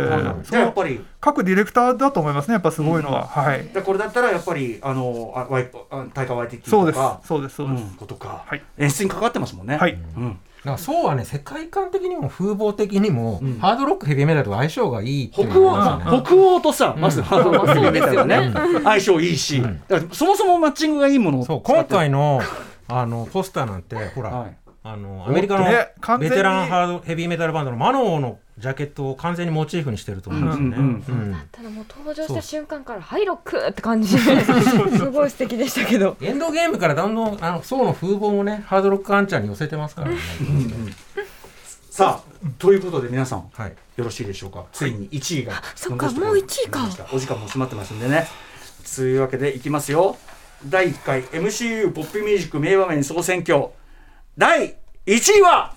[0.50, 1.00] やっぱり。
[1.20, 3.68] 各ディレクターだと思いますねやっぱすごいのは、はい。
[3.68, 6.96] でこれだったらやっぱりあのあワイプあタイガー・ワイティティそうです。
[6.96, 8.62] とかそうですそうです、うんことか、はい。
[8.78, 9.76] 演出に関わってますもんね。
[9.76, 9.92] はい。
[9.92, 13.58] うんだからそうはね世界観的にも風貌的にも、うん。
[13.58, 18.52] ハードロックヘビーメタルと相性がいいっていう北欧、北欧とさ、まずハードロックヘビーメタルね。
[18.76, 18.82] うん。
[18.82, 19.62] 相性いいし、
[20.12, 22.40] そもそもマッチングがいいものをそう今回の
[22.88, 24.56] あのポスターなんてほら、はい。
[24.82, 30.76] あのアメリカのベテランハードヘビーメタルバンドのマノーのジャケットを完全にモチーフにしてると思うんですよね。
[30.76, 34.16] うんうんただもう登場した瞬間から「はいロック!」って感じ。
[34.18, 36.16] すごい素敵でしたけど。
[36.20, 40.16] エンドゲームからだんだんあの層の風貌もねハードロックアンチャーに寄せてますからね。
[41.90, 43.72] さあということで皆さんはい。
[43.96, 44.64] よろしいでしょうか？
[44.72, 46.88] ついに1位がそっかもう1位か。
[47.12, 48.28] お時間も迫ってますんでね。
[48.96, 50.16] というわけでいきますよ。
[50.66, 53.68] 第1回 MCU ポップミュージック名場面総選挙。
[54.38, 55.74] 第1位は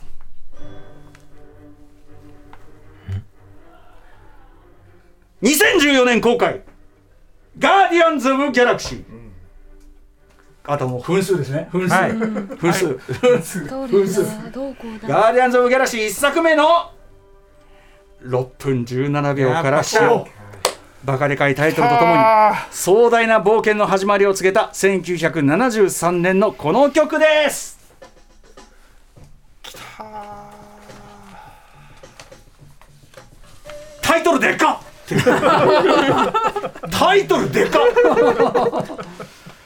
[5.44, 6.62] 2014年公開
[7.60, 9.04] 「ガーディアンズ・オブ・ギャラクシー」
[10.66, 11.68] あともう分数ですね。
[11.74, 12.14] 分数、はい。
[12.14, 14.24] 分数、分数
[15.06, 16.92] ガーディアンズ・オブ・ギャラクシー1作目の
[18.24, 20.26] 6分17秒から使用
[21.04, 27.78] バカでかいタイトルとともにあ壮大な冒険の始まりを告げた1973年のこの曲です。
[34.02, 34.93] タイトルでかっ
[36.92, 37.82] タイトルでかっ。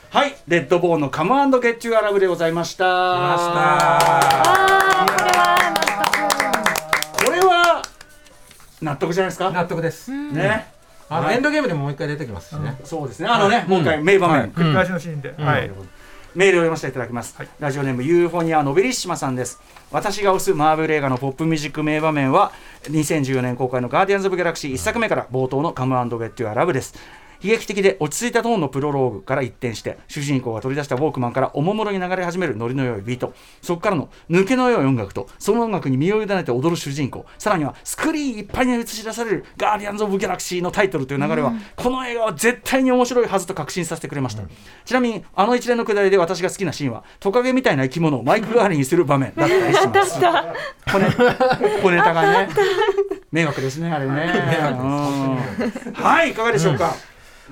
[0.10, 2.86] はいレッドボーンの「カムアンドゲッチューアラブでございました。
[2.86, 5.76] ましたこれは納
[7.26, 7.82] これは
[8.82, 9.52] 納得じゃないですか？
[9.52, 10.12] 納得です。
[10.12, 10.72] ね。
[11.10, 12.80] あのエンドゲームでももう一回出てきますしね。
[12.84, 13.28] そうですね。
[13.30, 14.50] あのね、もう一回名場面、はい。
[14.50, 15.72] 繰り返しのシーンで、はい
[16.38, 17.48] メールを読ませていただきます、はい。
[17.60, 19.60] ラジオネームユーフォニアノベリッシマさんです。
[19.90, 22.52] 私が推すマーベル映画のポップミュージック名場面は
[22.84, 26.94] 2014年公開のガーディアンズ・オブ・ギャラクシー1作目から冒頭のカムアンド・ゲット・ユア・ラブです
[27.42, 33.34] 悲劇的で落ち着いたトーンのプロローグから一転して主人公が取り出したウォークマンからおもむろに流れ始めるノリの良いビート。
[33.62, 37.26] そこからの抜けの良い音楽とその音楽に身を委ねて踊る主人公。
[37.38, 44.44] さらにはスクリーンいっぱいに映し出される「ガーディアンズ・オブ・ギャラクシー」のタイトルという流れは、この映画は絶対に面白いはずと確信させてくれました、
[44.86, 50.20] ちなみにあの一連のくだりで私が好きなシーンはトカゲみたいな生き物をマイク代わりにする場面だったりします。
[50.88, 51.12] 小ネ
[51.82, 52.50] 小ネタがね。
[53.32, 54.34] 迷惑ですねあれね。
[54.72, 55.94] うん。
[55.94, 56.96] はいいかがでしょうか、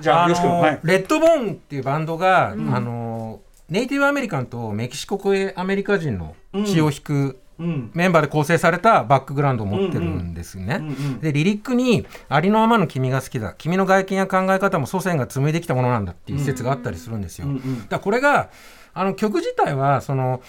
[0.00, 0.80] じゃああのはい。
[0.84, 7.90] レッドボーンっていうバンドが、あのネイティブアメリカンとメキシコ系アメリカ人の血を引くうん。
[7.94, 10.76] メンバーで構成されたバックグラウンドを持ってるんですね。
[10.80, 17.46] うんうんでリリックに「ありのままの君が好きだ君の外見や考え方も祖先が紡いできたものなんだ」っていう説があったりするんですよ。
[17.46, 17.78] うんうん。
[17.78, 18.50] だからこれが
[18.92, 20.42] あの曲自体はその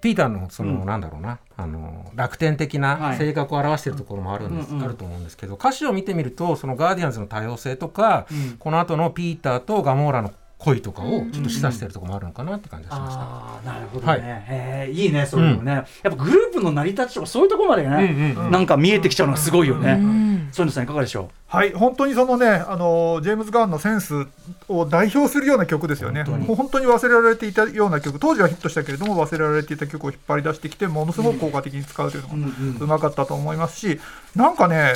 [0.00, 1.38] ピーターのその、なんだろうな。
[1.56, 3.18] あの楽天的はない。
[3.18, 8.56] 性格を表しているところもあるんです、あると思うんですけど歌詞を見てみるとそのガーディアンズの多様性とか、うん。
[8.58, 10.32] この後のピーターとガモーラの
[10.64, 13.20] 恋とかをちょっと示唆してるところもあるのかなって感じがしました。
[13.20, 14.20] ああなるほどね、はい。
[14.22, 18.50] へえいいねそういうのね、やっぱグループの成り立ちとかそういうところまでね、うんうんうん。
[18.50, 24.26] なんか見えてきちゃうのがすごいよね、うんそういうのさんいかがでしょはい、本当にそのね、あのジェームズ・ガーンのセンス
[24.68, 26.22] を代表するような曲ですよね。
[26.22, 26.46] 本当に。
[26.46, 32.76] もう本当に忘れられていたような曲、当時はヒットしたけれども忘れられていた曲を引っ張り出してきて、ものすごく効果的に使うというのう、うんもうん。
[32.78, 34.00] うまかったと思いますし、
[34.34, 34.94] なんかね、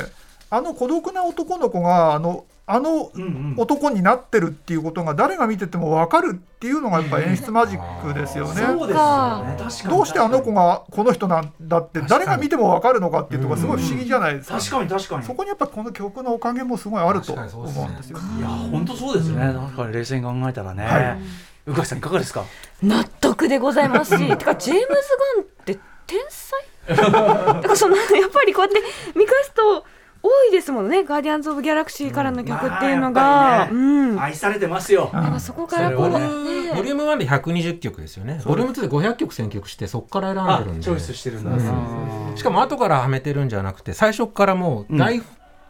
[0.49, 3.09] あの孤独な男の子があのあの
[3.57, 8.61] 男になってるっていうことが誰が見てても分かるっていうのがやっぱ演出マジックですよね。
[8.61, 9.55] そうですよね。
[9.57, 9.89] 確かに。
[9.89, 14.59] どうしてあの子がこの人なんだって誰が見ても分かるのかっていうとこすごい不思議じゃないですか。
[14.59, 15.23] 確かに確かに。
[15.23, 17.85] そこにやっぱこの曲のおかげもすごいあると確かにそう思ですね。
[17.87, 18.23] うんですよね。
[18.39, 21.17] いや本当そうですね、なんか冷静に考えたらね、は
[21.65, 22.43] 宇垣さんいかがですか？
[22.83, 24.87] 納得でございますし、てかジェームズ・
[25.35, 26.59] ガンって天才？
[26.95, 28.81] だからそのやっぱりこうやって
[29.17, 29.85] 見返すと
[30.21, 35.33] 多いですもんね、ガーディアンズ・オブ・ギャラクシーからの曲っていうのまあやっぱが、りねうん、愛されてますよ、なん。
[35.33, 36.73] かそこからこう、ボリュームね。
[36.75, 38.41] ボリューム1で120曲ですよね。
[38.45, 40.83] ボリューム2で500曲選曲してそこから選んあでるんで。
[40.83, 42.37] チョイスしてるんだ、うん。
[42.37, 45.21] しかも後からはめてるんじゃなくて最初からもう台、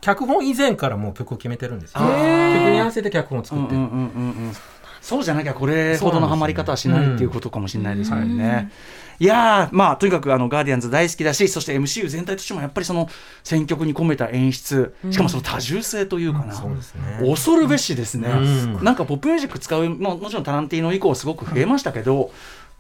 [0.02, 2.00] 脚本以前からもう曲を決めてるんですよ。
[2.00, 3.78] 曲に合わせて脚本を作ってる。
[3.78, 4.06] うんうんうんうんう
[4.50, 4.54] ん
[5.02, 8.72] そうじゃなきゃこれほどのハマり方はしないっていうことかもしれないですよね。
[9.20, 13.10] いやーまあとにかくあのガーディアンズ大好きだしそして MCU 全体としてもやっぱりその
[13.44, 17.20] 選曲に込めた演出しかもその多重性というかな、そうですね。
[17.20, 22.32] 恐るべしですね、うんなんかポップミュージック使う、まあ、もちろんタランティーノ以降すごく増えましたけど、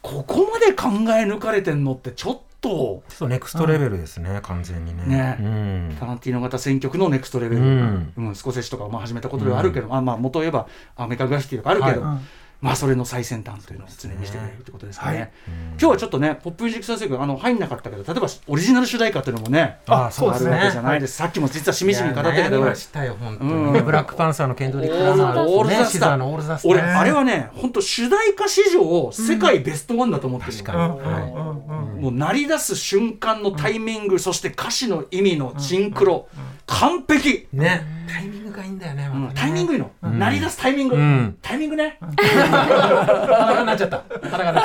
[0.01, 3.03] ここまで考え抜かれてんのってちょっと。
[3.09, 5.03] そうネクストレベルですね、完全にね。
[5.05, 5.37] ね。
[5.39, 5.97] うん。
[5.99, 7.65] タランティーノ型選曲のネクストレベル、う
[8.17, 12.19] うんんスコセッシとかまあ始めたことではあるけど、まあまあ元を言えばアメリカングラフィティとかあるけど、はい
[12.61, 15.07] まあそれの最先端というのを常にしてくれるってことですよね。
[15.07, 15.31] はい。
[15.47, 20.69] 今日はちょっとねポップミュージック先生君あの入んなかったけど例えばオリジナル主題歌っていうのもねあそうですね。
[20.71, 22.75] じゃないです、さっきも実はしみじみ語ったけど。
[22.75, 23.73] したよ本当に、うん。
[23.73, 25.83] ねブラックパンサーのケンドリック・ラマーオールザスター。
[25.85, 30.99] ねシザーのオールザスター俺、ねあれはね本当主題歌史上世界ベストワンだと思ってるの、確か
[31.95, 36.27] に、もう鳴り出す瞬間のタイミング、そして歌詞の意味のシンクロ、
[36.65, 37.99] 完璧、ね。
[38.09, 41.37] タイミングがいいんだよね,、タイミングいいの、鳴り出すタイミング、うん。
[41.41, 41.99] タイミングね、
[42.49, 44.03] 裸になっちゃった。
[44.29, 44.63] 裸になっ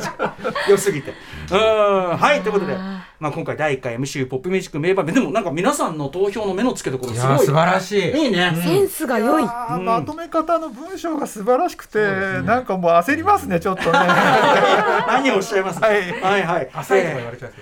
[0.00, 0.70] ちゃった。
[0.70, 1.12] 良すぎて。
[1.50, 2.16] うん。
[2.16, 2.76] はいということで、
[3.20, 7.38] まあ、今回第1回 MCU ポップミュージック名場面でもなんか皆さんの投票の目の付けどころすごい。
[7.38, 8.10] 素晴らしい。
[8.10, 8.52] いいね。
[8.62, 9.42] センスが良い。
[9.44, 11.98] まとめ方の文章が素晴らしくて、
[12.42, 13.90] なんかもう焦りますね、ちょっとね。
[15.06, 16.12] 何をおっしゃいます、はい。
[16.20, 16.70] はいはい。
[16.72, 17.52] 浅いとか言われちゃい。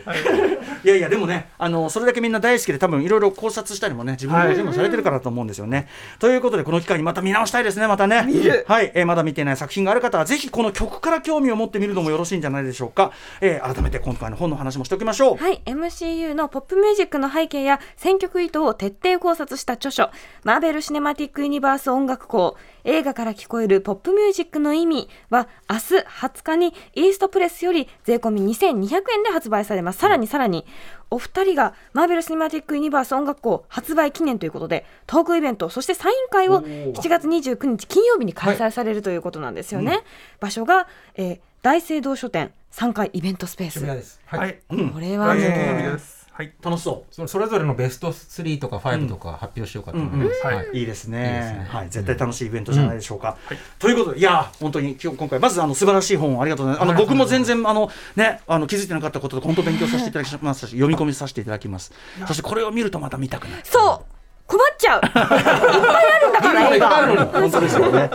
[0.91, 5.89] やいやでもねあのそれだけみんな大好きで多分いろいろ考察したりもね自分で全部されてるからだと思うんですよね。
[6.19, 8.27] ということでこの機会にまた見直したいですねまたね。
[8.67, 13.13] はい、いえーまだ見ていない作品がある方はぜひこの曲から興味を持ってみるのもよろしいんじゃないでしょうか。
[13.41, 15.37] えー改めて今回の本の話もしておきましょう。
[15.37, 20.11] はい、MCU のポップミュージックの背景や選曲意図を徹底考察した著書、
[20.45, 29.99] マーベル・シネマティック・ユニバース音楽校、映画から聞こえるポップミュージックの意味は、明日20日にイーストプレスより税込み2200円で発売されます。
[29.99, 30.65] さらにさらに、
[31.11, 40.01] お二人がマーベル・シネマティック・ユニバース音楽校発売記念ということで、トークイベント、そしてサイン会を7月29日金曜日に開催されるということなんですよね。
[40.41, 43.87] 場所が、えー大聖堂書店3階イベントスペース渋。
[43.87, 44.77] 谷です、ははいい。
[44.77, 46.20] うんこれは来週も金曜日うです。
[46.41, 46.53] はい。
[46.63, 47.15] 楽しそう。
[47.15, 50.79] そのそれぞれのベスト3とか5とか発表しようかと思います、うんうんはい。
[50.79, 50.83] い。
[50.85, 51.19] いですね。
[51.19, 51.67] いいですね。
[51.69, 53.37] はい、絶対楽しいイベントじゃないでしょうか。
[53.79, 56.91] ということで、いやー、本当に今日今回、まずあの素晴らしい本をありがとうございます。
[56.91, 61.93] あの僕も全然あの、ね、あの気づいてなかったことで、本当勉強させていただきましたし、読み込みさせていただきます。
[62.27, 63.63] そしてこれを見るとまた見たくなる。
[63.65, 64.20] そう
[64.51, 66.89] 困っちゃういっぱいあるんだから映画
[67.27, 68.11] 本当ですよね。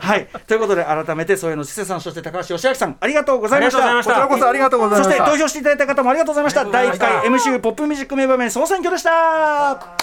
[0.00, 3.96] はい、ということで、改めて、そういうの、ちせさん、そして高橋義明さん、ありがとうございました。
[3.96, 5.16] こちらこそありがとうございました。
[5.16, 6.64] そして投票していただいた方もありがとうございました。
[6.64, 9.96] 第1回 MCU ポップミュージック名場面総選挙でした。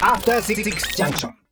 [0.00, 0.62] After Six
[0.96, 1.43] Junction.